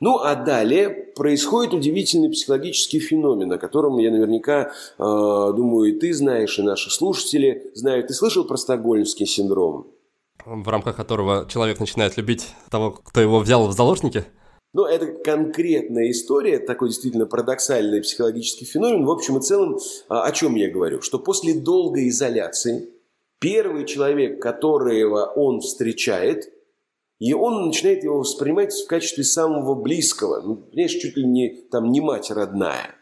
[0.00, 6.14] Ну а далее происходит удивительный психологический феномен, о котором я наверняка, э, думаю, и ты
[6.14, 8.06] знаешь, и наши слушатели знают.
[8.06, 9.88] Ты слышал про стокгольмский синдром?
[10.46, 14.24] В рамках которого человек начинает любить того, кто его взял в заложники?
[14.78, 19.04] Ну, это конкретная история, такой действительно парадоксальный психологический феномен.
[19.06, 19.76] В общем и целом,
[20.08, 21.02] а, о чем я говорю?
[21.02, 22.88] Что после долгой изоляции
[23.40, 26.52] первый человек, которого он встречает–
[27.18, 31.90] и он начинает его воспринимать в качестве самого близкого, ну, понимаешь, чуть ли не, там,
[31.90, 32.94] не мать родная.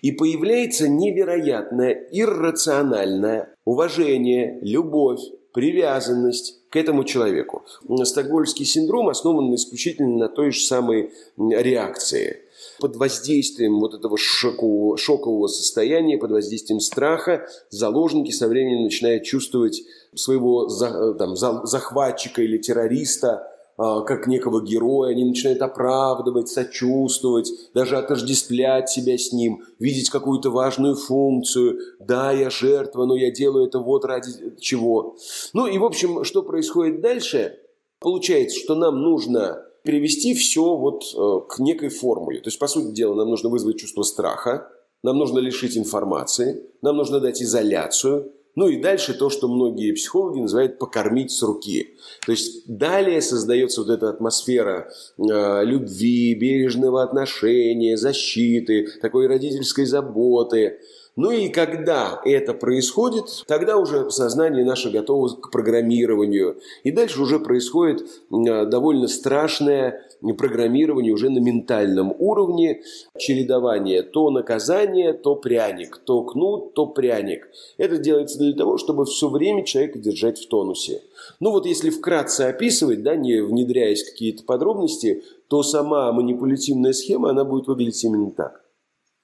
[0.00, 5.18] И появляется невероятное, иррациональное уважение, любовь,
[5.52, 7.62] привязанность к этому человеку.
[8.02, 12.40] Стокгольмский синдром основан исключительно на той же самой реакции.
[12.80, 19.84] Под воздействием вот этого шокового состояния, под воздействием страха, заложники со временем начинают чувствовать
[20.16, 20.68] своего
[21.14, 29.32] там, захватчика или террориста как некого героя, они начинают оправдывать, сочувствовать, даже отождествлять себя с
[29.32, 31.78] ним, видеть какую-то важную функцию.
[31.98, 35.16] Да, я жертва, но я делаю это вот ради чего.
[35.52, 37.58] Ну и, в общем, что происходит дальше?
[38.00, 42.40] Получается, что нам нужно перевести все вот э, к некой формуле.
[42.40, 44.68] То есть, по сути дела, нам нужно вызвать чувство страха,
[45.02, 50.40] нам нужно лишить информации, нам нужно дать изоляцию, ну и дальше то, что многие психологи
[50.40, 51.96] называют покормить с руки.
[52.24, 60.78] То есть далее создается вот эта атмосфера э, любви, бережного отношения, защиты, такой родительской заботы.
[61.16, 66.58] Ну и когда это происходит, тогда уже сознание наше готово к программированию.
[66.82, 70.02] И дальше уже происходит довольно страшное
[70.36, 72.82] программирование уже на ментальном уровне,
[73.16, 77.48] чередование то наказание, то пряник, то кнут, то пряник.
[77.76, 81.02] Это делается для того, чтобы все время человека держать в тонусе.
[81.38, 87.30] Ну вот если вкратце описывать, да, не внедряясь в какие-то подробности, то сама манипулятивная схема,
[87.30, 88.63] она будет выглядеть именно так.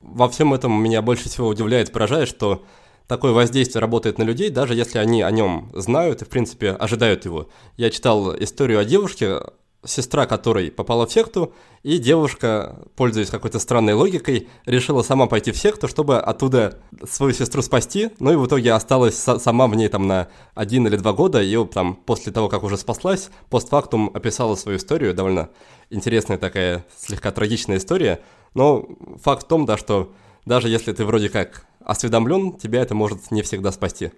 [0.01, 2.65] Во всем этом меня больше всего удивляет, поражает, что
[3.07, 7.25] такое воздействие работает на людей, даже если они о нем знают и, в принципе, ожидают
[7.25, 7.49] его.
[7.77, 9.41] Я читал историю о девушке,
[9.85, 15.57] сестра которой попала в секту, и девушка, пользуясь какой-то странной логикой, решила сама пойти в
[15.57, 16.79] секту, чтобы оттуда
[17.09, 20.97] свою сестру спасти, ну и в итоге осталась сама в ней там на один или
[20.97, 25.51] два года, и там после того, как уже спаслась, постфактум описала свою историю, довольно
[25.89, 28.21] интересная такая, слегка трагичная история,
[28.55, 28.89] но
[29.23, 30.13] факт в том, да, что
[30.45, 34.11] даже если ты вроде как осведомлен, тебя это может не всегда спасти.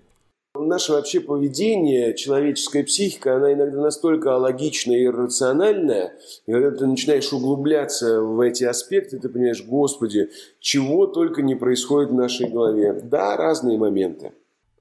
[0.55, 6.13] Наше вообще поведение, человеческая психика, она иногда настолько логичная и рациональная,
[6.47, 10.29] и когда ты начинаешь углубляться в эти аспекты, ты понимаешь, господи,
[10.61, 12.93] чего только не происходит в нашей голове.
[13.03, 14.33] Да, разные моменты.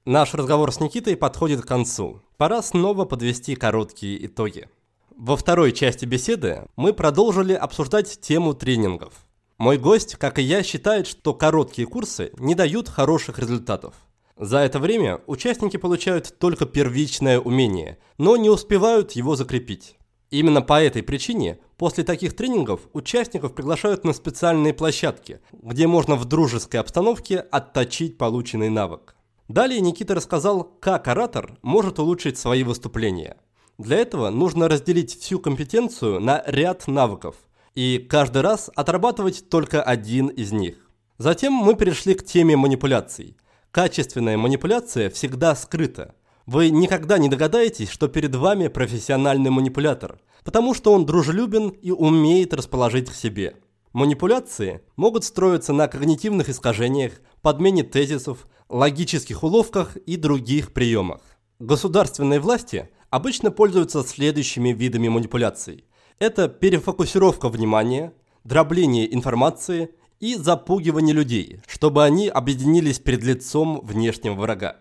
[0.04, 2.20] Наш разговор с Никитой подходит к концу.
[2.36, 4.68] Пора снова подвести короткие итоги.
[5.16, 9.14] Во второй части беседы мы продолжили обсуждать тему тренингов.
[9.62, 13.94] Мой гость, как и я, считает, что короткие курсы не дают хороших результатов–
[14.36, 19.98] за это время участники получают только первичное умение, но не успевают его закрепить.
[20.30, 26.24] Именно по этой причине после таких тренингов участников приглашают на специальные площадки, где можно в
[26.24, 29.14] дружеской обстановке отточить полученный навык.
[29.46, 33.36] Далее Никита рассказал, как оратор может улучшить свои выступления.
[33.78, 37.36] Для этого нужно разделить всю компетенцию на ряд навыков
[37.74, 40.90] и каждый раз отрабатывать только один из них.
[41.18, 43.36] Затем мы перешли к теме манипуляций.
[43.70, 46.14] Качественная манипуляция всегда скрыта.
[46.46, 52.52] Вы никогда не догадаетесь, что перед вами профессиональный манипулятор, потому что он дружелюбен и умеет
[52.52, 53.56] расположить к себе.
[53.92, 57.12] Манипуляции могут строиться на когнитивных искажениях,
[57.42, 61.20] подмене тезисов, логических уловках и других приемах.
[61.58, 65.84] Государственные власти обычно пользуются следующими видами манипуляций.
[66.22, 68.12] Это перефокусировка внимания,
[68.44, 74.76] дробление информации– и запугивание людей, чтобы они объединились перед лицом внешнего врага.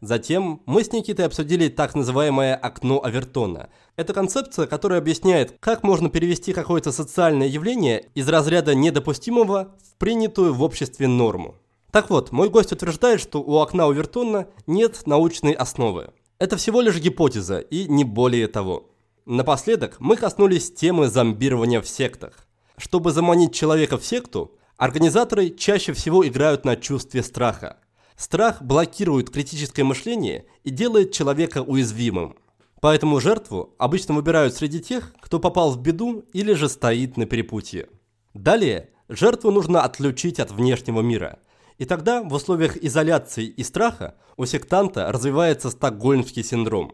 [0.00, 3.68] Затем мы с Никитой обсудили так называемое окно Авертона.
[3.96, 10.54] Это концепция, которая объясняет, как можно перевести какое-то социальное явление из разряда недопустимого в принятую
[10.54, 11.56] в обществе норму.
[11.90, 16.14] Так вот, мой гость утверждает, что у окна Авертона нет научной основы.
[16.38, 18.95] Это всего лишь гипотеза и не более того.
[19.26, 22.46] Напоследок мы коснулись темы зомбирования в сектах.
[22.78, 27.78] Чтобы заманить человека в секту, Организаторы чаще всего играют на чувстве страха.
[28.14, 32.36] Страх блокирует критическое мышление и делает человека уязвимым.
[32.82, 37.88] Поэтому жертву обычно выбирают среди тех, кто попал в беду или же стоит на перепутье.
[38.34, 41.38] Далее жертву нужно отключить от внешнего мира.
[41.78, 46.92] И тогда в условиях изоляции и страха у сектанта развивается стокгольмский синдром.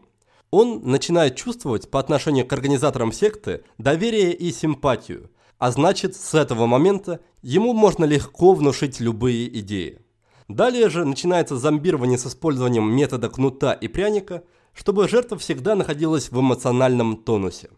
[0.55, 6.67] Он начинает чувствовать по отношению к организаторам секты доверие и симпатию, а значит, с этого
[6.67, 10.05] момента ему можно легко внушить любые идеи.
[10.47, 14.43] Далее же начинается зомбирование с использованием метода кнута и пряника,
[14.73, 17.71] чтобы жертва всегда находилась в эмоциональном тонусе.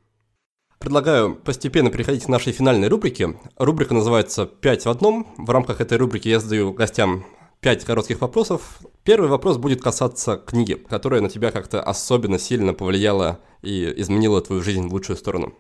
[0.78, 3.40] Предлагаю постепенно переходить к нашей финальной рубрике.
[3.56, 5.34] Рубрика называется «Пять в одном».
[5.38, 7.26] В рамках этой рубрики я задаю гостям
[7.62, 8.82] пять коротких вопросов.
[9.06, 14.64] Первый вопрос будет касаться книги, которая на тебя как-то особенно сильно повлияла и изменила твою
[14.64, 15.54] жизнь в лучшую сторону.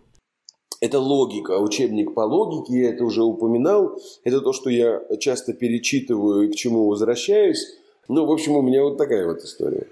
[0.81, 3.99] Это логика, учебник по логике, я это уже упоминал.
[4.23, 7.63] Это то, что я часто перечитываю и к чему возвращаюсь.
[8.07, 9.87] Ну, в общем, у меня вот такая вот история.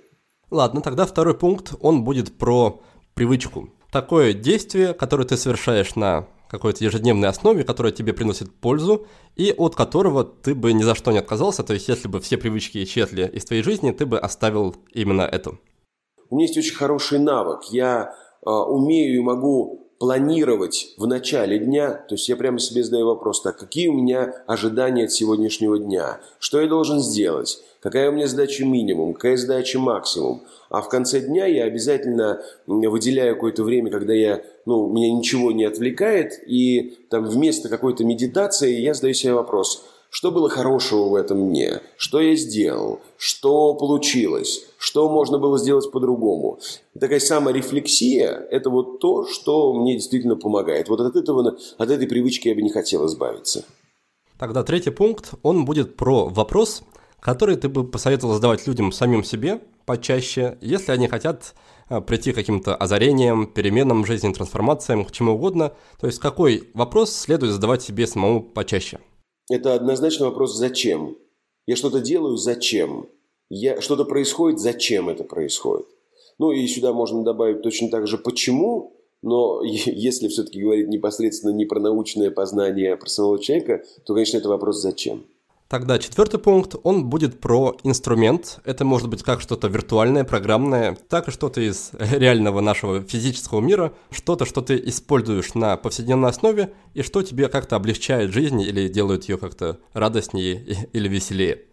[0.49, 2.81] Ладно, тогда второй пункт, он будет про
[3.13, 3.69] привычку.
[3.91, 9.75] Такое действие, которое ты совершаешь на какой-то ежедневной основе, которое тебе приносит пользу, и от
[9.75, 11.63] которого ты бы ни за что не отказался.
[11.63, 15.59] То есть, если бы все привычки исчезли из твоей жизни, ты бы оставил именно эту.
[16.29, 17.63] У меня есть очень хороший навык.
[17.71, 18.13] Я
[18.45, 23.41] э, умею и могу планировать в начале дня, то есть я прямо себе задаю вопрос,
[23.41, 28.27] так, какие у меня ожидания от сегодняшнего дня, что я должен сделать, какая у меня
[28.27, 30.43] задача минимум, какая задача максимум.
[30.69, 35.65] А в конце дня я обязательно выделяю какое-то время, когда я, ну, меня ничего не
[35.65, 39.83] отвлекает, и там вместо какой-то медитации я задаю себе вопрос–
[40.15, 41.81] что было хорошего в этом дне?
[41.97, 42.99] Что я сделал?
[43.17, 44.63] Что получилось?
[44.77, 46.59] Что можно было сделать по-другому?
[46.99, 50.87] Такая саморефлексия– это вот то, что мне действительно помогает.
[50.87, 53.65] Вот от, этого, от этой привычки я бы не хотел избавиться.
[54.37, 56.83] Тогда третий пункт, он будет про вопрос,
[57.19, 61.55] который ты бы посоветовал задавать людям самим себе почаще, если они хотят
[62.07, 65.73] прийти к каким-то озарениям, переменам в жизни, трансформациям, к чему угодно.
[65.99, 68.99] То есть какой вопрос следует задавать себе самому почаще–
[69.49, 71.17] это однозначно вопрос «зачем?».
[71.67, 73.07] Я что-то делаю «зачем?».
[73.49, 75.85] Я, что-то происходит «зачем это происходит?».
[76.39, 81.65] Ну и сюда можно добавить точно так же «почему?», но если все-таки говорить непосредственно не
[81.65, 85.25] про научное познание, а про самого человека, то, конечно, это вопрос «зачем?».
[85.73, 88.59] Тогда четвертый пункт, он будет про инструмент.
[88.63, 93.91] Это может быть как что-то виртуальное, программное, так и что-то из реального нашего физического мира,
[94.11, 99.27] что-то, что ты используешь на повседневной основе и что тебе как-то облегчает жизнь или делает
[99.27, 100.63] ее как-то радостнее
[100.93, 101.63] или веселее.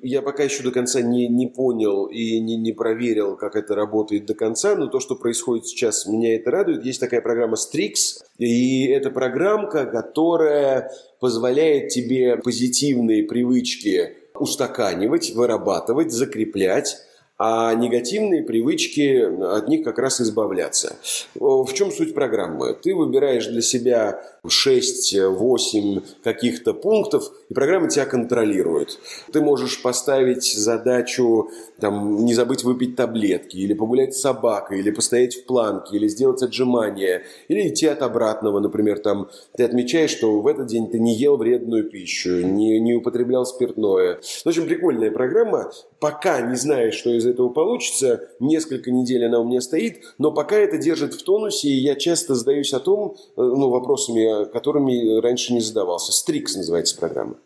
[0.00, 4.26] Я пока еще до конца не, не понял и не, не проверил, как это работает
[4.26, 6.84] до конца, но то, что происходит сейчас, меня это радует.
[6.84, 10.90] Есть такая программа Strix, и это программка, которая
[11.20, 16.96] позволяет тебе позитивные привычки устаканивать, вырабатывать, закреплять
[17.40, 19.22] а негативные привычки,
[19.56, 20.96] от них как раз избавляться.
[21.36, 22.74] В чем суть программы?
[22.74, 28.98] Ты выбираешь для себя 6-8 каких-то пунктов, и программа тебя контролирует.
[29.32, 31.48] Ты можешь поставить задачу
[31.80, 36.42] там, не забыть выпить таблетки, или погулять с собакой, или постоять в планке, или сделать
[36.42, 41.14] отжимания, или идти от обратного, например, там, ты отмечаешь, что в этот день ты не
[41.14, 44.20] ел вредную пищу, не, не употреблял спиртное.
[44.44, 45.70] В общем, прикольная программа.
[46.00, 50.56] Пока не знаешь, что из этого получится, несколько недель она у меня стоит, но пока
[50.56, 55.52] это держит в тонусе, и я часто задаюсь о том, э, ну, вопросами, которыми раньше
[55.52, 56.12] не задавался.
[56.12, 57.36] Стрикс называется программа.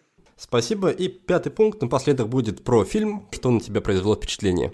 [0.42, 0.90] Спасибо.
[0.90, 3.28] И пятый пункт напоследок будет про фильм.
[3.30, 4.72] Что на тебя произвело впечатление?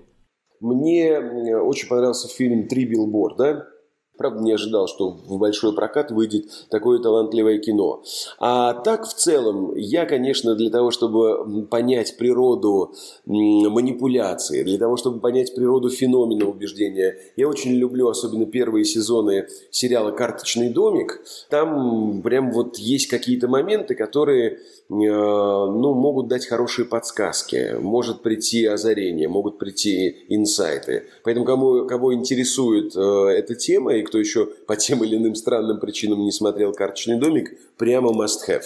[0.60, 1.18] Мне
[1.58, 3.68] очень понравился фильм «Три билборда».
[4.18, 8.02] Правда, не ожидал, что в большой прокат выйдет такое талантливое кино.
[8.38, 12.94] А так, в целом, я, конечно, для того, чтобы понять природу
[13.26, 20.10] манипуляции, для того, чтобы понять природу феномена убеждения, я очень люблю, особенно первые сезоны сериала
[20.10, 21.22] «Карточный домик».
[21.48, 24.58] Там прям вот есть какие-то моменты, которые
[24.90, 31.04] Э, ну, могут дать хорошие подсказки, может прийти озарение, могут прийти инсайты.
[31.24, 35.78] Поэтому кому, кого интересует э, эта тема и кто еще по тем или иным странным
[35.78, 38.64] причинам не смотрел «Карточный домик», прямо must have.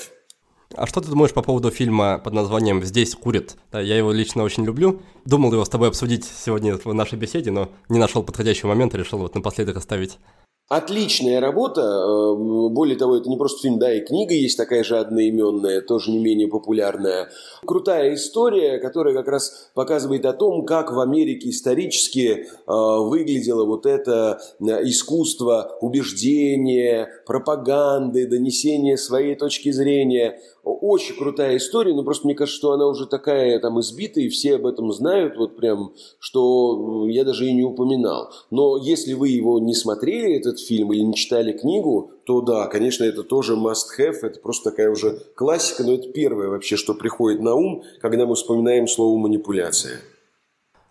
[0.74, 3.56] А что ты думаешь по поводу фильма под названием «Здесь курит»?
[3.70, 5.02] Да, я его лично очень люблю.
[5.27, 9.19] Думал его с тобой обсудить сегодня в нашей беседе, но не нашел подходящего момента, решил
[9.19, 10.19] вот напоследок оставить.
[10.68, 11.82] Отличная работа.
[11.82, 12.34] Э,
[12.70, 16.18] более того, это не просто фильм, да, и книга есть такая же одноименная, тоже не
[16.18, 17.28] менее популярная.
[17.66, 23.84] Крутая история, которая как раз показывает о том, как в Америке исторически э, выглядело вот
[23.84, 32.36] это э, искусство убеждения, пропаганды, донесения своей точки зрения– очень крутая история, но просто мне
[32.36, 37.09] кажется, что она уже такая там избитая, и все об этом знают, вот прям, что
[37.09, 38.30] я даже и не упоминал.
[38.51, 43.04] Но если вы его не смотрели, этот фильм, или не читали книгу, то да, конечно,
[43.04, 47.54] это тоже must-have, это просто такая уже классика, но это первое вообще, что приходит на
[47.54, 50.00] ум, когда мы вспоминаем слово «манипуляция».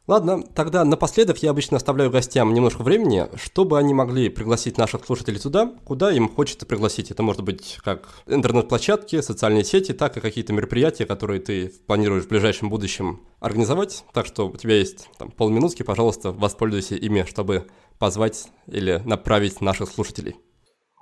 [0.07, 5.39] Ладно, тогда напоследок я обычно оставляю гостям немножко времени, чтобы они могли пригласить наших слушателей
[5.39, 7.11] туда, куда им хочется пригласить.
[7.11, 12.29] Это может быть как интернет-площадки, социальные сети, так и какие-то мероприятия, которые ты планируешь в
[12.29, 14.03] ближайшем будущем организовать.
[14.11, 17.67] Так что у тебя есть там, полминутки, пожалуйста, воспользуйся ими, чтобы
[17.99, 20.35] позвать или направить наших слушателей.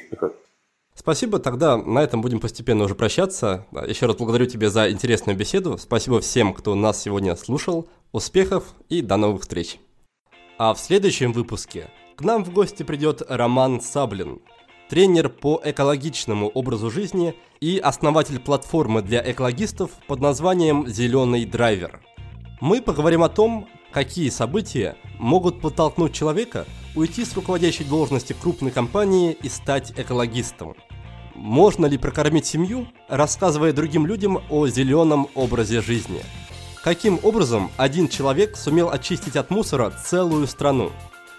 [0.94, 3.66] Спасибо, тогда на этом будем постепенно уже прощаться.
[3.86, 5.78] Еще раз благодарю тебя за интересную беседу.
[5.78, 7.88] Спасибо всем, кто нас сегодня слушал.
[8.14, 9.78] Успехов и до новых встреч.
[10.58, 14.40] А в следующем выпуске к нам в гости придет Роман Саблин,
[14.90, 22.02] тренер по экологичному образу жизни и основатель платформы для экологистов под названием «Зеленый драйвер».
[22.62, 29.38] Мы поговорим о том, какие события могут подтолкнуть человека уйти с руководящей должности крупной компании
[29.42, 30.76] и стать экологистом.
[31.34, 36.22] Можно ли прокормить семью, рассказывая другим людям о зеленом образе жизни?
[36.82, 40.92] Каким образом один человек сумел очистить от мусора целую страну?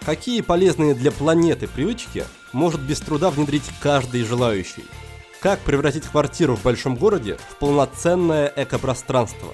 [0.06, 4.84] Какие полезные для планеты привычки может без труда внедрить каждый желающий.
[5.40, 9.48] Как превратить квартиру в большом городе в полноценное экопространство.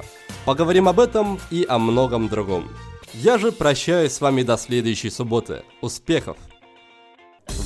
[0.45, 2.69] Поговорим об этом и о многом другом.
[3.15, 5.65] Я же прощаюсь с вами до следующей субботы.
[5.81, 6.37] Успехов!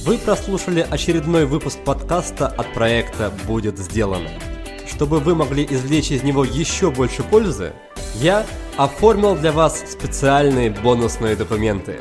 [0.04, 4.30] Вы прослушали очередной выпуск подкаста от проекта «Будет сделано».
[4.86, 7.72] Чтобы вы могли извлечь из него еще больше пользы,
[8.20, 8.46] я
[8.76, 12.00] оформил для вас специальные бонусные документы.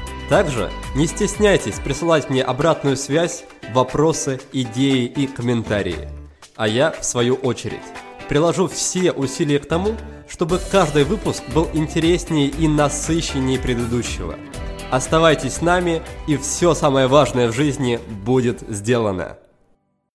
[0.31, 3.43] Также не стесняйтесь присылать мне обратную связь,
[3.73, 6.07] вопросы, идеи и комментарии.
[6.55, 7.81] А я, в свою очередь,
[8.29, 9.97] приложу все усилия к тому,
[10.29, 14.37] чтобы каждый выпуск был интереснее и насыщеннее предыдущего.
[14.89, 19.37] Оставайтесь с нами, и все самое важное в жизни будет сделано.